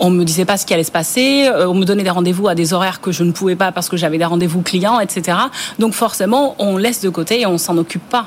On 0.00 0.10
me 0.10 0.24
disait 0.24 0.44
pas 0.44 0.56
ce 0.56 0.64
qui 0.64 0.74
allait 0.74 0.84
se 0.84 0.92
passer, 0.92 1.48
euh, 1.48 1.68
on 1.68 1.74
me 1.74 1.84
donnait 1.84 2.04
des 2.04 2.10
rendez-vous 2.10 2.46
à 2.46 2.54
des 2.54 2.72
horaires 2.72 3.00
que 3.00 3.10
je 3.10 3.24
ne 3.24 3.32
pouvais 3.32 3.56
pas 3.56 3.72
parce 3.72 3.88
que 3.88 3.96
j'avais 3.96 4.18
des 4.18 4.24
rendez-vous 4.24 4.62
clients, 4.62 5.00
etc. 5.00 5.36
Donc 5.80 5.92
forcément, 5.92 6.54
on 6.60 6.76
laisse 6.76 7.00
de 7.00 7.08
côté 7.08 7.40
et 7.40 7.46
on 7.46 7.58
s'en 7.58 7.76
occupe 7.78 8.08
pas. 8.08 8.26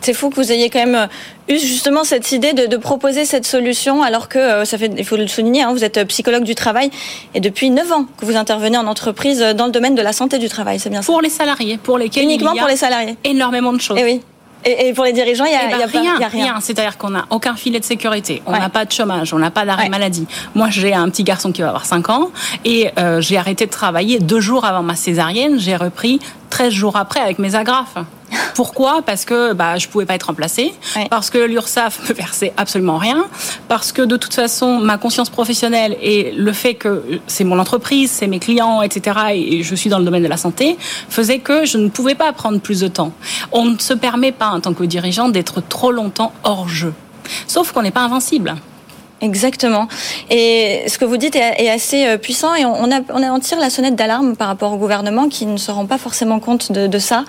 C'est 0.00 0.14
fou 0.14 0.30
que 0.30 0.36
vous 0.36 0.50
ayez 0.52 0.70
quand 0.70 0.78
même 0.78 0.94
euh, 0.94 1.54
eu 1.54 1.58
justement 1.58 2.04
cette 2.04 2.32
idée 2.32 2.52
de, 2.52 2.66
de 2.66 2.76
proposer 2.76 3.24
cette 3.24 3.46
solution, 3.46 4.02
alors 4.02 4.28
que 4.28 4.38
euh, 4.38 4.64
ça 4.64 4.78
fait, 4.78 4.90
il 4.96 5.04
faut 5.04 5.16
le 5.16 5.26
souligner, 5.26 5.62
hein, 5.62 5.72
vous 5.72 5.84
êtes 5.84 6.02
psychologue 6.08 6.44
du 6.44 6.54
travail 6.54 6.90
et 7.34 7.40
depuis 7.40 7.70
9 7.70 7.92
ans 7.92 8.06
que 8.18 8.24
vous 8.24 8.36
intervenez 8.36 8.78
en 8.78 8.86
entreprise 8.86 9.40
dans 9.56 9.66
le 9.66 9.72
domaine 9.72 9.94
de 9.94 10.02
la 10.02 10.12
santé 10.12 10.38
du 10.38 10.48
travail, 10.48 10.78
c'est 10.78 10.90
bien 10.90 11.02
ça? 11.02 11.06
Pour 11.12 11.20
les 11.20 11.28
salariés, 11.30 11.78
pour 11.82 11.98
lesquels 11.98 12.24
uniquement 12.24 12.52
il 12.52 12.56
y 12.56 12.58
a 12.58 12.62
pour 12.62 12.70
les 12.70 12.76
salariés, 12.76 13.16
énormément 13.24 13.72
de 13.72 13.80
choses. 13.80 13.98
Et 13.98 14.04
oui. 14.04 14.20
Et, 14.62 14.92
pour 14.92 15.04
les 15.04 15.14
dirigeants, 15.14 15.46
il 15.46 15.52
y 15.52 15.54
a, 15.54 15.60
Eh 15.68 15.70
ben, 15.70 15.80
a 15.80 15.88
pas- 15.88 16.00
rien, 16.00 16.14
il 16.18 16.20
y 16.20 16.24
a 16.24 16.28
rien. 16.28 16.44
rien. 16.44 16.60
C'est-à-dire 16.60 16.98
qu'on 16.98 17.08
n'a 17.08 17.24
aucun 17.30 17.56
filet 17.56 17.80
de 17.80 17.84
sécurité, 17.84 18.42
on 18.44 18.52
Ouais. 18.52 18.58
n'a 18.58 18.68
pas 18.68 18.84
de 18.84 18.92
chômage, 18.92 19.32
on 19.32 19.38
n'a 19.38 19.50
pas 19.50 19.64
d'arrêt 19.64 19.84
Ouais. 19.84 19.88
maladie. 19.88 20.26
Moi, 20.54 20.68
j'ai 20.68 20.92
un 20.92 21.08
petit 21.08 21.24
garçon 21.24 21.50
qui 21.50 21.62
va 21.62 21.68
avoir 21.68 21.86
5 21.86 22.10
ans 22.10 22.28
et 22.66 22.90
euh, 22.98 23.22
j'ai 23.22 23.38
arrêté 23.38 23.64
de 23.64 23.70
travailler 23.70 24.18
deux 24.18 24.40
jours 24.40 24.66
avant 24.66 24.82
ma 24.82 24.96
césarienne. 24.96 25.58
J'ai 25.58 25.76
repris 25.76 26.20
13 26.50 26.72
jours 26.72 26.96
après 26.96 27.20
avec 27.20 27.38
mes 27.38 27.54
agrafes. 27.54 27.96
Pourquoi? 28.54 29.02
Parce 29.02 29.24
que 29.24 29.52
bah, 29.54 29.78
je 29.78 29.88
pouvais 29.88 30.04
pas 30.06 30.14
être 30.14 30.24
remplacée, 30.24 30.72
Ouais. 30.96 31.06
parce 31.08 31.30
que 31.30 31.38
l'URSSAF 31.38 32.08
me 32.08 32.14
versait 32.14 32.52
absolument 32.56 32.98
rien, 32.98 33.24
parce 33.68 33.92
que 33.92 34.02
de 34.02 34.16
toute 34.16 34.34
façon, 34.34 34.78
ma 34.78 34.98
conscience 34.98 35.30
professionnelle 35.30 35.96
et 36.02 36.32
le 36.32 36.52
fait 36.52 36.74
que 36.74 37.20
c'est 37.26 37.44
mon 37.44 37.58
entreprise, 37.58 38.10
c'est 38.10 38.26
mes 38.26 38.38
clients, 38.38 38.82
etc., 38.82 39.18
et 39.34 39.62
je 39.62 39.74
suis 39.74 39.88
dans 39.90 39.98
le 39.98 40.04
domaine 40.04 40.22
de 40.22 40.28
la 40.28 40.36
santé, 40.36 40.76
faisait 41.08 41.38
que 41.38 41.64
je 41.64 41.78
ne 41.78 41.88
pouvais 41.88 42.14
pas 42.14 42.32
prendre 42.32 42.60
plus 42.60 42.80
de 42.80 42.88
temps. 42.88 43.12
On 43.52 43.64
ne 43.64 43.78
se 43.78 43.94
permet 43.94 44.32
pas, 44.32 44.48
en 44.50 44.60
tant 44.60 44.74
que 44.74 44.84
dirigeant, 44.84 45.28
d'être 45.28 45.60
trop 45.66 45.90
longtemps 45.92 46.32
hors 46.44 46.68
jeu. 46.68 46.92
Sauf 47.46 47.72
qu'on 47.72 47.82
n'est 47.82 47.90
pas 47.92 48.02
invincible. 48.02 48.54
Exactement. 49.20 49.86
Et 50.30 50.82
ce 50.86 50.98
que 50.98 51.04
vous 51.04 51.18
dites 51.18 51.36
est, 51.36 51.68
assez 51.68 52.06
euh, 52.06 52.16
puissant 52.16 52.54
et 52.54 52.64
on, 52.64 52.88
on 53.12 53.38
tire 53.40 53.60
la 53.60 53.68
sonnette 53.68 53.94
d'alarme 53.94 54.34
par 54.34 54.48
rapport 54.48 54.72
au 54.72 54.76
gouvernement 54.76 55.28
qui 55.28 55.46
ne 55.46 55.58
se 55.58 55.70
rend 55.70 55.86
pas 55.86 55.98
forcément 55.98 56.40
compte 56.40 56.72
de, 56.72 56.86
de 56.86 56.98
ça. 56.98 57.24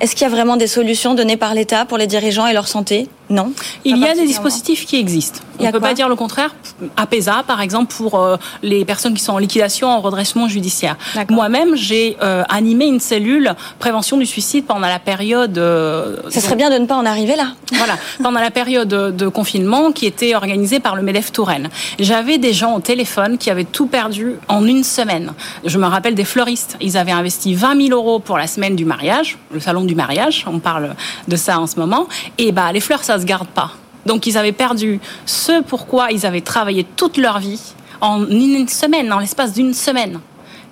Est-ce 0.00 0.14
qu'il 0.14 0.22
y 0.22 0.30
a 0.30 0.34
vraiment 0.34 0.56
des 0.56 0.66
solutions 0.66 1.14
données 1.14 1.36
par 1.36 1.54
l'État 1.54 1.84
pour 1.84 1.98
les 1.98 2.06
dirigeants 2.06 2.46
et 2.46 2.52
leur 2.52 2.68
santé? 2.68 3.08
Non. 3.30 3.52
Il 3.84 3.96
y 3.98 4.06
a 4.06 4.14
des 4.14 4.26
dispositifs 4.26 4.86
qui 4.86 4.96
existent. 4.96 5.40
On 5.58 5.64
ne 5.64 5.70
peut 5.70 5.80
pas 5.80 5.94
dire 5.94 6.08
le 6.08 6.16
contraire. 6.16 6.54
APESA, 6.96 7.44
par 7.46 7.60
exemple, 7.60 7.94
pour 7.94 8.18
euh, 8.20 8.36
les 8.62 8.84
personnes 8.84 9.14
qui 9.14 9.22
sont 9.22 9.32
en 9.34 9.38
liquidation, 9.38 9.88
en 9.88 10.00
redressement 10.00 10.48
judiciaire. 10.48 10.96
Moi-même, 11.30 11.76
j'ai 11.76 12.16
euh, 12.22 12.42
animé 12.48 12.86
une 12.86 12.98
cellule 13.00 13.54
prévention 13.78 14.16
du 14.16 14.26
suicide 14.26 14.64
pendant 14.66 14.88
la 14.88 14.98
période. 14.98 15.56
euh, 15.56 16.16
Ça 16.28 16.40
serait 16.40 16.56
bien 16.56 16.70
de 16.70 16.76
ne 16.76 16.86
pas 16.86 16.96
en 16.96 17.06
arriver 17.06 17.36
là. 17.36 17.52
voilà, 17.74 17.94
pendant 18.22 18.40
la 18.40 18.50
période 18.50 18.88
de 18.88 19.28
confinement 19.28 19.92
qui 19.92 20.06
était 20.06 20.34
organisée 20.34 20.80
par 20.80 20.96
le 20.96 21.02
MEDEF 21.02 21.32
Touraine. 21.32 21.70
J'avais 21.98 22.38
des 22.38 22.52
gens 22.52 22.74
au 22.74 22.80
téléphone 22.80 23.38
qui 23.38 23.48
avaient 23.50 23.64
tout 23.64 23.86
perdu 23.86 24.34
en 24.48 24.66
une 24.66 24.82
semaine. 24.84 25.32
Je 25.64 25.78
me 25.78 25.86
rappelle 25.86 26.14
des 26.16 26.24
fleuristes. 26.24 26.76
Ils 26.80 26.96
avaient 26.98 27.12
investi 27.12 27.54
20 27.54 27.86
000 27.88 27.98
euros 27.98 28.18
pour 28.18 28.38
la 28.38 28.46
semaine 28.48 28.74
du 28.76 28.84
mariage, 28.84 29.38
le 29.52 29.60
salon 29.60 29.84
du 29.84 29.94
mariage. 29.94 30.44
On 30.50 30.58
parle 30.58 30.94
de 31.28 31.36
ça 31.36 31.60
en 31.60 31.66
ce 31.66 31.78
moment. 31.78 32.06
Et 32.38 32.50
bah, 32.52 32.72
les 32.72 32.80
fleurs, 32.80 33.04
ça 33.04 33.13
se 33.18 33.24
garde 33.24 33.48
pas. 33.48 33.72
Donc, 34.06 34.26
ils 34.26 34.36
avaient 34.36 34.52
perdu 34.52 35.00
ce 35.26 35.62
pourquoi 35.62 36.10
ils 36.10 36.26
avaient 36.26 36.40
travaillé 36.40 36.84
toute 36.84 37.16
leur 37.16 37.38
vie 37.38 37.60
en 38.00 38.26
une 38.26 38.68
semaine, 38.68 39.12
en 39.12 39.18
l'espace 39.18 39.52
d'une 39.52 39.72
semaine. 39.72 40.20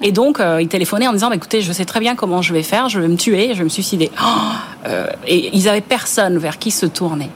Et 0.03 0.13
donc, 0.13 0.41
euh, 0.41 0.61
ils 0.61 0.69
téléphonaient 0.69 1.07
en 1.07 1.13
disant, 1.13 1.29
bah, 1.29 1.37
écoutez, 1.37 1.63
je 1.63 1.73
sais 1.73 1.85
très 1.85 2.01
bien 2.01 2.17
comment 2.17 2.43
je 2.43 2.53
vais 2.53 2.65
faire, 2.65 2.89
je 2.89 2.99
vais 2.99 3.09
me 3.09 3.17
tuer, 3.17 3.51
je 3.53 3.59
vais 3.59 3.65
me 3.65 3.69
suicider. 3.69 4.11
Oh 4.21 4.27
Euh, 4.87 5.07
et 5.29 5.57
ils 5.57 5.69
avaient 5.69 5.81
personne 5.81 6.39
vers 6.39 6.59
qui 6.59 6.73
se 6.73 6.87
tourner. 6.87 7.31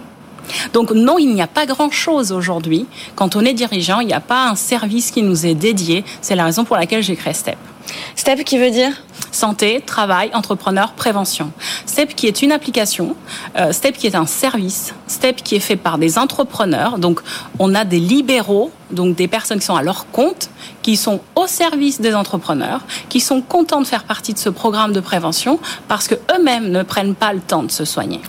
Donc 0.72 0.90
non, 0.90 1.16
il 1.18 1.32
n'y 1.32 1.42
a 1.42 1.46
pas 1.46 1.64
grand-chose 1.66 2.32
aujourd'hui. 2.32 2.86
Quand 3.14 3.36
on 3.36 3.40
est 3.44 3.52
dirigeant, 3.52 4.00
il 4.00 4.08
n'y 4.08 4.12
a 4.12 4.20
pas 4.20 4.48
un 4.48 4.56
service 4.56 5.12
qui 5.12 5.22
nous 5.22 5.46
est 5.46 5.54
dédié. 5.54 6.04
C'est 6.20 6.34
la 6.34 6.44
raison 6.44 6.64
pour 6.64 6.76
laquelle 6.76 7.02
j'ai 7.02 7.14
créé 7.14 7.32
STEP. 7.32 7.56
STEP 8.14 8.44
qui 8.44 8.58
veut 8.58 8.70
dire 8.70 8.92
Santé, 9.32 9.82
travail, 9.84 10.30
entrepreneur, 10.32 10.92
prévention. 10.92 11.52
STEP 11.84 12.14
qui 12.14 12.26
est 12.26 12.42
une 12.42 12.52
application, 12.52 13.16
euh, 13.58 13.72
STEP 13.72 13.98
qui 13.98 14.06
est 14.06 14.14
un 14.14 14.24
service, 14.24 14.94
STEP 15.08 15.42
qui 15.42 15.56
est 15.56 15.60
fait 15.60 15.76
par 15.76 15.98
des 15.98 16.18
entrepreneurs. 16.18 16.98
Donc 16.98 17.20
on 17.58 17.74
a 17.74 17.84
des 17.84 18.00
libéraux, 18.00 18.70
donc 18.90 19.14
des 19.14 19.28
personnes 19.28 19.58
qui 19.58 19.66
sont 19.66 19.76
à 19.76 19.82
leur 19.82 20.10
compte, 20.10 20.48
qui 20.82 20.96
sont 20.96 21.20
au 21.34 21.46
service 21.46 22.00
des 22.00 22.14
entrepreneurs, 22.14 22.80
qui 23.08 23.20
sont 23.20 23.42
contents 23.42 23.80
de 23.80 23.86
faire 23.86 24.04
partie 24.04 24.32
de 24.32 24.38
ce 24.38 24.48
programme 24.48 24.92
de 24.92 25.00
prévention 25.00 25.58
parce 25.86 26.08
que 26.08 26.14
eux-mêmes 26.34 26.70
ne 26.70 26.82
prennent 26.82 27.14
pas 27.14 27.32
le 27.32 27.40
temps 27.40 27.62
de 27.62 27.70
se 27.70 27.84
soigner. 27.84 28.20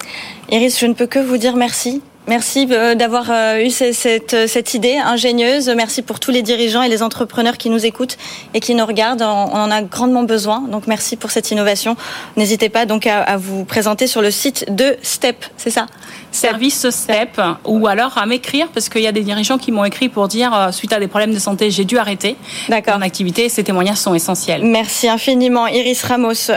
Iris, 0.50 0.80
je 0.80 0.86
ne 0.88 0.94
peux 0.94 1.08
que 1.08 1.20
vous 1.20 1.38
dire 1.38 1.56
merci. 1.56 2.02
Merci 2.28 2.68
euh, 2.72 2.94
d'avoir 2.94 3.32
euh, 3.32 3.64
eu 3.64 3.70
cette, 3.70 4.34
euh, 4.34 4.48
cette 4.48 4.74
idée 4.74 4.98
ingénieuse. 4.98 5.70
Merci 5.70 6.02
pour 6.02 6.20
tous 6.20 6.30
les 6.30 6.42
dirigeants 6.42 6.82
et 6.82 6.90
les 6.90 7.02
entrepreneurs 7.02 7.58
qui 7.58 7.70
nous 7.70 7.86
écoutent 7.86 8.18
et 8.54 8.60
qui 8.60 8.76
nous 8.76 8.86
regardent. 8.86 9.22
On 9.22 9.54
en 9.54 9.72
a 9.72 9.82
grandement 9.82 10.24
besoin. 10.24 10.60
Donc 10.70 10.88
merci 10.88 11.16
pour 11.16 11.32
cette 11.32 11.52
innovation. 11.52 11.96
N'hésitez 12.36 12.68
pas 12.68 12.86
donc 12.86 13.08
à, 13.08 13.22
à 13.22 13.38
vous 13.38 13.64
présenter 13.64 14.08
sur 14.08 14.22
le 14.22 14.30
site 14.30 14.66
de 14.76 14.98
STEP, 15.02 15.46
c'est 15.56 15.70
ça? 15.70 15.86
Service 16.34 16.90
STEP 16.90 17.40
ou 17.64 17.88
alors 17.88 18.18
à 18.18 18.26
m'écrire 18.26 18.68
parce 18.74 18.90
qu'il 18.90 19.02
y 19.02 19.08
a 19.08 19.14
des 19.14 19.24
dirigeants 19.24 19.58
qui 19.58 19.72
m'ont 19.72 19.86
écrit 19.86 20.10
pour 20.10 20.28
dire 20.28 20.70
suite 20.74 20.92
à 20.92 21.00
des 21.00 21.08
problèmes 21.08 21.34
de 21.34 21.40
santé 21.40 21.72
j'ai 21.72 21.86
dû 21.86 21.98
arrêter 21.98 22.36
mon 22.70 23.02
activité 23.02 23.48
ces 23.48 23.64
témoignages 23.64 23.98
sont 23.98 24.14
essentiels 24.14 24.62
Merci 24.64 25.08
infiniment 25.08 25.68
Iris 25.68 26.04
Ramos, 26.04 26.52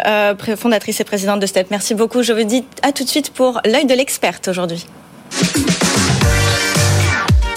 fondatrice 0.56 1.00
et 1.00 1.04
présidente 1.04 1.40
de 1.40 1.46
STEP. 1.46 1.70
Merci 1.70 1.94
beaucoup. 1.94 2.22
Je 2.22 2.32
vous 2.32 2.44
dis 2.44 2.64
à 2.82 2.92
tout 2.92 3.04
de 3.04 3.08
suite 3.08 3.30
pour 3.30 3.60
l'œil 3.64 3.86
de 3.86 3.94
l'experte 3.94 4.48
aujourd'hui. 4.48 4.84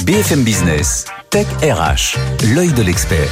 BFM 0.05 0.43
Business, 0.43 1.05
Tech 1.29 1.47
RH, 1.61 2.17
l'œil 2.53 2.73
de 2.73 2.83
l'expert. 2.83 3.29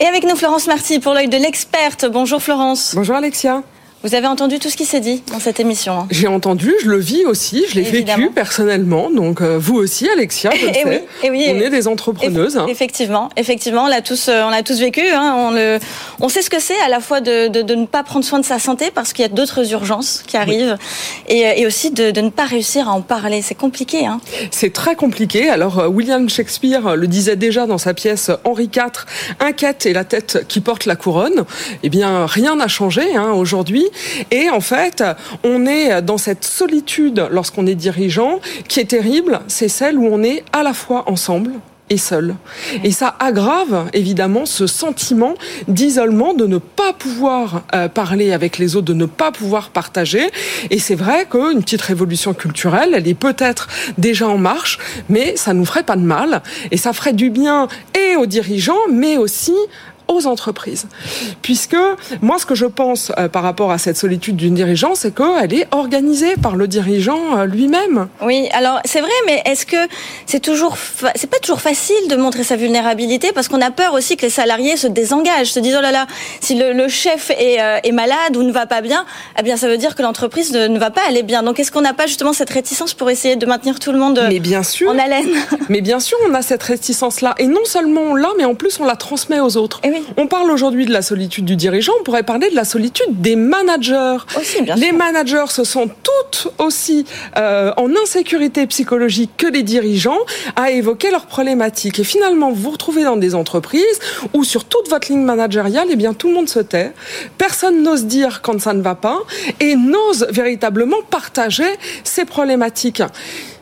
Et 0.00 0.06
avec 0.06 0.24
nous 0.24 0.34
Florence 0.34 0.66
Marty 0.66 0.98
pour 0.98 1.14
l'œil 1.14 1.28
de 1.28 1.36
l'experte. 1.36 2.06
Bonjour 2.10 2.42
Florence. 2.42 2.94
Bonjour 2.94 3.14
Alexia. 3.14 3.62
Vous 4.04 4.16
avez 4.16 4.26
entendu 4.26 4.58
tout 4.58 4.68
ce 4.68 4.76
qui 4.76 4.84
s'est 4.84 4.98
dit 5.00 5.22
dans 5.30 5.38
cette 5.38 5.60
émission. 5.60 5.92
hein 6.00 6.06
J'ai 6.10 6.26
entendu, 6.26 6.72
je 6.82 6.88
le 6.88 6.98
vis 6.98 7.24
aussi, 7.24 7.64
je 7.68 7.76
l'ai 7.76 7.82
vécu 7.82 8.30
personnellement, 8.30 9.10
donc 9.10 9.40
euh, 9.40 9.58
vous 9.60 9.76
aussi 9.76 10.08
Alexia, 10.08 10.50
je 10.58 10.66
le 10.66 10.70
Eh 10.74 10.74
sais. 10.74 10.84
oui, 10.88 10.98
eh 11.22 11.30
oui, 11.30 11.44
on 11.46 11.50
eh 11.50 11.58
oui. 11.60 11.62
est 11.62 11.70
des 11.70 11.86
entrepreneuses. 11.86 12.56
hein. 12.56 12.66
Effectivement, 12.68 13.28
effectivement, 13.36 13.84
on 13.84 13.86
l'a 13.86 14.02
tous, 14.02 14.28
euh, 14.28 14.42
on 14.44 14.50
l'a 14.50 14.64
tous 14.64 14.80
vécu. 14.80 15.02
Hein, 15.08 15.34
on, 15.38 15.50
le, 15.52 15.78
on 16.20 16.28
sait 16.28 16.42
ce 16.42 16.50
que 16.50 16.58
c'est 16.60 16.78
à 16.84 16.88
la 16.88 16.98
fois 16.98 17.20
de, 17.20 17.46
de, 17.46 17.62
de 17.62 17.74
ne 17.76 17.86
pas 17.86 18.02
prendre 18.02 18.24
soin 18.24 18.40
de 18.40 18.44
sa 18.44 18.58
santé 18.58 18.90
parce 18.92 19.12
qu'il 19.12 19.22
y 19.22 19.26
a 19.26 19.28
d'autres 19.28 19.70
urgences 19.72 20.24
qui 20.26 20.36
arrivent, 20.36 20.76
et, 21.28 21.46
euh, 21.46 21.52
et 21.56 21.64
aussi 21.66 21.92
de, 21.92 22.10
de 22.10 22.20
ne 22.22 22.30
pas 22.30 22.46
réussir 22.46 22.88
à 22.88 22.92
en 22.92 23.02
parler. 23.02 23.40
C'est 23.40 23.54
compliqué. 23.54 24.08
C'est 24.50 24.72
très 24.72 24.96
compliqué. 24.96 25.48
Alors 25.48 25.84
William 25.88 26.28
Shakespeare 26.28 26.96
le 26.96 27.06
disait 27.06 27.36
déjà 27.36 27.66
dans 27.66 27.78
sa 27.78 27.94
pièce 27.94 28.32
Henri 28.44 28.64
IV, 28.74 29.06
un 29.38 29.52
quête 29.52 29.86
et 29.86 29.92
la 29.92 30.02
tête 30.04 30.44
qui 30.48 30.60
porte 30.60 30.86
la 30.86 30.96
couronne. 30.96 31.44
Eh 31.84 31.88
bien, 31.88 32.26
rien 32.26 32.56
n'a 32.56 32.66
changé 32.68 33.02
aujourd'hui. 33.32 33.86
Et 34.30 34.50
en 34.50 34.60
fait, 34.60 35.04
on 35.44 35.66
est 35.66 36.02
dans 36.02 36.18
cette 36.18 36.44
solitude 36.44 37.26
lorsqu'on 37.30 37.66
est 37.66 37.74
dirigeant 37.74 38.40
qui 38.68 38.80
est 38.80 38.90
terrible. 38.90 39.40
C'est 39.48 39.68
celle 39.68 39.98
où 39.98 40.06
on 40.06 40.22
est 40.22 40.44
à 40.52 40.62
la 40.62 40.74
fois 40.74 41.04
ensemble 41.10 41.52
et 41.92 41.98
seul. 41.98 42.36
Et 42.84 42.90
ça 42.90 43.14
aggrave 43.18 43.90
évidemment 43.92 44.46
ce 44.46 44.66
sentiment 44.66 45.34
d'isolement, 45.68 46.32
de 46.32 46.46
ne 46.46 46.56
pas 46.56 46.94
pouvoir 46.94 47.64
euh, 47.74 47.88
parler 47.88 48.32
avec 48.32 48.56
les 48.56 48.76
autres, 48.76 48.86
de 48.86 48.94
ne 48.94 49.04
pas 49.04 49.30
pouvoir 49.30 49.68
partager. 49.70 50.30
Et 50.70 50.78
c'est 50.78 50.94
vrai 50.94 51.26
qu'une 51.30 51.62
petite 51.62 51.82
révolution 51.82 52.32
culturelle, 52.32 52.90
elle 52.94 53.06
est 53.06 53.14
peut-être 53.14 53.68
déjà 53.98 54.26
en 54.26 54.38
marche, 54.38 54.78
mais 55.10 55.36
ça 55.36 55.52
nous 55.52 55.66
ferait 55.66 55.82
pas 55.82 55.96
de 55.96 56.02
mal. 56.02 56.42
Et 56.70 56.78
ça 56.78 56.94
ferait 56.94 57.12
du 57.12 57.28
bien 57.28 57.68
et 57.94 58.16
aux 58.16 58.26
dirigeants, 58.26 58.88
mais 58.90 59.18
aussi 59.18 59.54
aux 60.08 60.26
entreprises. 60.26 60.86
Puisque 61.42 61.76
moi, 62.20 62.38
ce 62.38 62.46
que 62.46 62.54
je 62.54 62.66
pense 62.66 63.12
euh, 63.18 63.28
par 63.28 63.42
rapport 63.42 63.70
à 63.70 63.78
cette 63.78 63.96
solitude 63.96 64.36
d'une 64.36 64.54
dirigeant, 64.54 64.94
c'est 64.94 65.14
qu'elle 65.14 65.54
est 65.54 65.66
organisée 65.72 66.34
par 66.36 66.56
le 66.56 66.68
dirigeant 66.68 67.38
euh, 67.38 67.46
lui-même. 67.46 68.08
Oui, 68.22 68.48
alors 68.52 68.80
c'est 68.84 69.00
vrai, 69.00 69.10
mais 69.26 69.42
est-ce 69.46 69.66
que 69.66 69.76
c'est 70.26 70.40
toujours, 70.40 70.76
fa- 70.78 71.12
c'est 71.14 71.28
pas 71.30 71.38
toujours 71.38 71.60
facile 71.60 72.08
de 72.08 72.16
montrer 72.16 72.44
sa 72.44 72.56
vulnérabilité? 72.56 73.32
Parce 73.32 73.48
qu'on 73.48 73.60
a 73.60 73.70
peur 73.70 73.94
aussi 73.94 74.16
que 74.16 74.22
les 74.22 74.30
salariés 74.30 74.76
se 74.76 74.86
désengagent, 74.86 75.52
se 75.52 75.60
disent 75.60 75.76
oh 75.78 75.82
là 75.82 75.92
là, 75.92 76.06
si 76.40 76.54
le, 76.54 76.72
le 76.72 76.88
chef 76.88 77.30
est, 77.30 77.60
euh, 77.60 77.78
est 77.82 77.92
malade 77.92 78.36
ou 78.36 78.42
ne 78.42 78.52
va 78.52 78.66
pas 78.66 78.80
bien, 78.80 79.04
eh 79.38 79.42
bien 79.42 79.56
ça 79.56 79.68
veut 79.68 79.78
dire 79.78 79.94
que 79.94 80.02
l'entreprise 80.02 80.52
ne, 80.52 80.66
ne 80.66 80.78
va 80.78 80.90
pas 80.90 81.02
aller 81.08 81.22
bien. 81.22 81.42
Donc 81.42 81.58
est-ce 81.60 81.70
qu'on 81.72 81.80
n'a 81.80 81.94
pas 81.94 82.06
justement 82.06 82.32
cette 82.32 82.50
réticence 82.50 82.94
pour 82.94 83.10
essayer 83.10 83.36
de 83.36 83.46
maintenir 83.46 83.78
tout 83.78 83.92
le 83.92 83.98
monde 83.98 84.20
Mais 84.28 84.40
bien 84.40 84.62
sûr. 84.62 84.90
en 84.90 84.98
haleine? 84.98 85.28
Mais 85.68 85.80
bien 85.80 86.00
sûr, 86.00 86.18
on 86.28 86.34
a 86.34 86.42
cette 86.42 86.62
réticence-là. 86.62 87.34
Et 87.38 87.46
non 87.46 87.64
seulement 87.64 88.02
on 88.10 88.14
l'a, 88.14 88.28
mais 88.38 88.44
en 88.44 88.54
plus 88.54 88.78
on 88.80 88.84
la 88.84 88.96
transmet 88.96 89.40
aux 89.40 89.56
autres. 89.56 89.80
Eh 89.84 89.90
oui. 89.90 90.01
On 90.16 90.26
parle 90.26 90.50
aujourd'hui 90.50 90.86
de 90.86 90.92
la 90.92 91.02
solitude 91.02 91.44
du 91.44 91.56
dirigeant, 91.56 91.92
on 92.00 92.04
pourrait 92.04 92.22
parler 92.22 92.50
de 92.50 92.56
la 92.56 92.64
solitude 92.64 93.20
des 93.20 93.36
managers. 93.36 94.18
Aussi, 94.38 94.62
bien 94.62 94.74
les 94.74 94.88
sûr. 94.88 94.96
managers 94.96 95.48
se 95.48 95.64
sentent 95.64 95.94
toutes 96.02 96.48
aussi 96.58 97.04
euh, 97.36 97.72
en 97.76 97.90
insécurité 98.02 98.66
psychologique 98.66 99.30
que 99.36 99.46
les 99.46 99.62
dirigeants 99.62 100.18
à 100.56 100.70
évoquer 100.70 101.10
leurs 101.10 101.26
problématiques. 101.26 101.98
Et 101.98 102.04
finalement, 102.04 102.50
vous 102.50 102.62
vous 102.62 102.70
retrouvez 102.70 103.04
dans 103.04 103.16
des 103.16 103.34
entreprises 103.34 103.98
où 104.32 104.44
sur 104.44 104.64
toute 104.64 104.88
votre 104.88 105.10
ligne 105.10 105.22
managériale, 105.22 105.88
eh 105.90 105.96
bien 105.96 106.14
tout 106.14 106.28
le 106.28 106.34
monde 106.34 106.48
se 106.48 106.60
tait. 106.60 106.92
Personne 107.38 107.82
n'ose 107.82 108.04
dire 108.04 108.42
quand 108.42 108.60
ça 108.60 108.74
ne 108.74 108.82
va 108.82 108.94
pas 108.94 109.20
et 109.60 109.76
n'ose 109.76 110.26
véritablement 110.30 111.02
partager 111.10 111.64
ses 112.04 112.24
problématiques. 112.24 113.02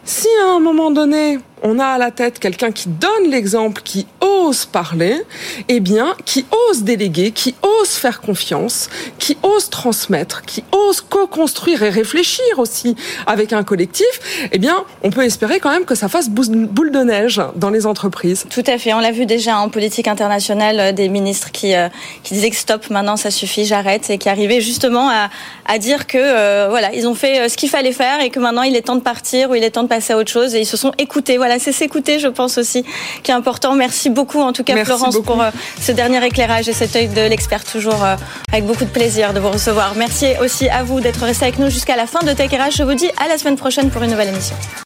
Si 0.04 0.28
à 0.44 0.50
un 0.50 0.60
moment 0.60 0.90
donné, 0.90 1.38
on 1.62 1.78
a 1.78 1.86
à 1.86 1.98
la 1.98 2.10
tête 2.10 2.38
quelqu'un 2.38 2.72
qui 2.72 2.88
donne 2.88 3.30
l'exemple, 3.30 3.82
qui 3.82 4.06
ose 4.20 4.64
parler, 4.66 5.16
eh 5.68 5.80
bien, 5.80 6.14
qui 6.24 6.46
ose 6.68 6.82
déléguer, 6.82 7.32
qui 7.32 7.54
ose 7.62 7.90
faire 7.90 8.20
confiance, 8.20 8.88
qui 9.18 9.36
ose 9.42 9.70
transmettre, 9.70 10.42
qui 10.42 10.64
ose 10.72 11.00
co-construire 11.00 11.82
et 11.82 11.90
réfléchir 11.90 12.58
aussi 12.58 12.96
avec 13.26 13.52
un 13.52 13.62
collectif, 13.62 14.48
eh 14.52 14.58
bien, 14.58 14.84
on 15.02 15.10
peut 15.10 15.24
espérer 15.24 15.60
quand 15.60 15.70
même 15.70 15.84
que 15.84 15.94
ça 15.94 16.08
fasse 16.08 16.28
boule 16.28 16.90
de 16.90 17.00
neige 17.00 17.40
dans 17.56 17.70
les 17.70 17.86
entreprises. 17.86 18.46
Tout 18.50 18.64
à 18.66 18.78
fait. 18.78 18.94
On 18.94 19.00
l'a 19.00 19.12
vu 19.12 19.26
déjà 19.26 19.58
en 19.58 19.68
politique 19.68 20.08
internationale, 20.08 20.80
euh, 20.80 20.92
des 20.92 21.08
ministres 21.08 21.50
qui, 21.52 21.74
euh, 21.74 21.88
qui 22.22 22.34
disaient 22.34 22.50
que 22.50 22.56
stop, 22.56 22.90
maintenant 22.90 23.16
ça 23.16 23.30
suffit, 23.30 23.64
j'arrête, 23.64 24.10
et 24.10 24.18
qui 24.18 24.28
arrivaient 24.28 24.60
justement 24.60 25.10
à, 25.10 25.78
dire 25.78 26.08
que 26.08 26.18
euh, 26.18 26.66
voilà, 26.68 26.92
ils 26.92 27.06
ont 27.06 27.14
fait 27.14 27.48
ce 27.48 27.56
qu'il 27.56 27.70
fallait 27.70 27.92
faire 27.92 28.20
et 28.20 28.30
que 28.30 28.40
maintenant 28.40 28.62
il 28.62 28.74
est 28.74 28.82
temps 28.82 28.96
de 28.96 29.00
partir 29.00 29.50
ou 29.50 29.54
il 29.54 29.62
est 29.62 29.70
temps 29.70 29.84
de 29.84 29.88
passer 29.88 30.12
à 30.12 30.16
autre 30.16 30.30
chose 30.30 30.54
et 30.56 30.60
ils 30.60 30.66
se 30.66 30.76
sont 30.76 30.92
écoutés. 30.98 31.38
C'est 31.58 31.72
s'écouter, 31.72 32.18
je 32.18 32.28
pense 32.28 32.58
aussi, 32.58 32.84
qui 33.22 33.30
est 33.30 33.34
important. 33.34 33.74
Merci 33.74 34.10
beaucoup 34.10 34.40
en 34.40 34.52
tout 34.52 34.64
cas 34.64 34.84
Florence 34.84 35.18
pour 35.24 35.42
ce 35.80 35.92
dernier 35.92 36.24
éclairage 36.24 36.68
et 36.68 36.72
cet 36.72 36.96
œil 36.96 37.08
de 37.08 37.22
l'expert 37.22 37.64
toujours 37.64 38.04
avec 38.52 38.64
beaucoup 38.66 38.84
de 38.84 38.90
plaisir 38.90 39.32
de 39.32 39.40
vous 39.40 39.50
recevoir. 39.50 39.94
Merci 39.96 40.28
aussi 40.40 40.68
à 40.68 40.82
vous 40.82 41.00
d'être 41.00 41.22
resté 41.22 41.44
avec 41.46 41.58
nous 41.58 41.70
jusqu'à 41.70 41.96
la 41.96 42.06
fin 42.06 42.20
de 42.20 42.32
Tech 42.32 42.50
RH. 42.50 42.76
Je 42.76 42.82
vous 42.82 42.94
dis 42.94 43.10
à 43.18 43.28
la 43.28 43.38
semaine 43.38 43.56
prochaine 43.56 43.90
pour 43.90 44.02
une 44.02 44.10
nouvelle 44.10 44.28
émission. 44.28 44.56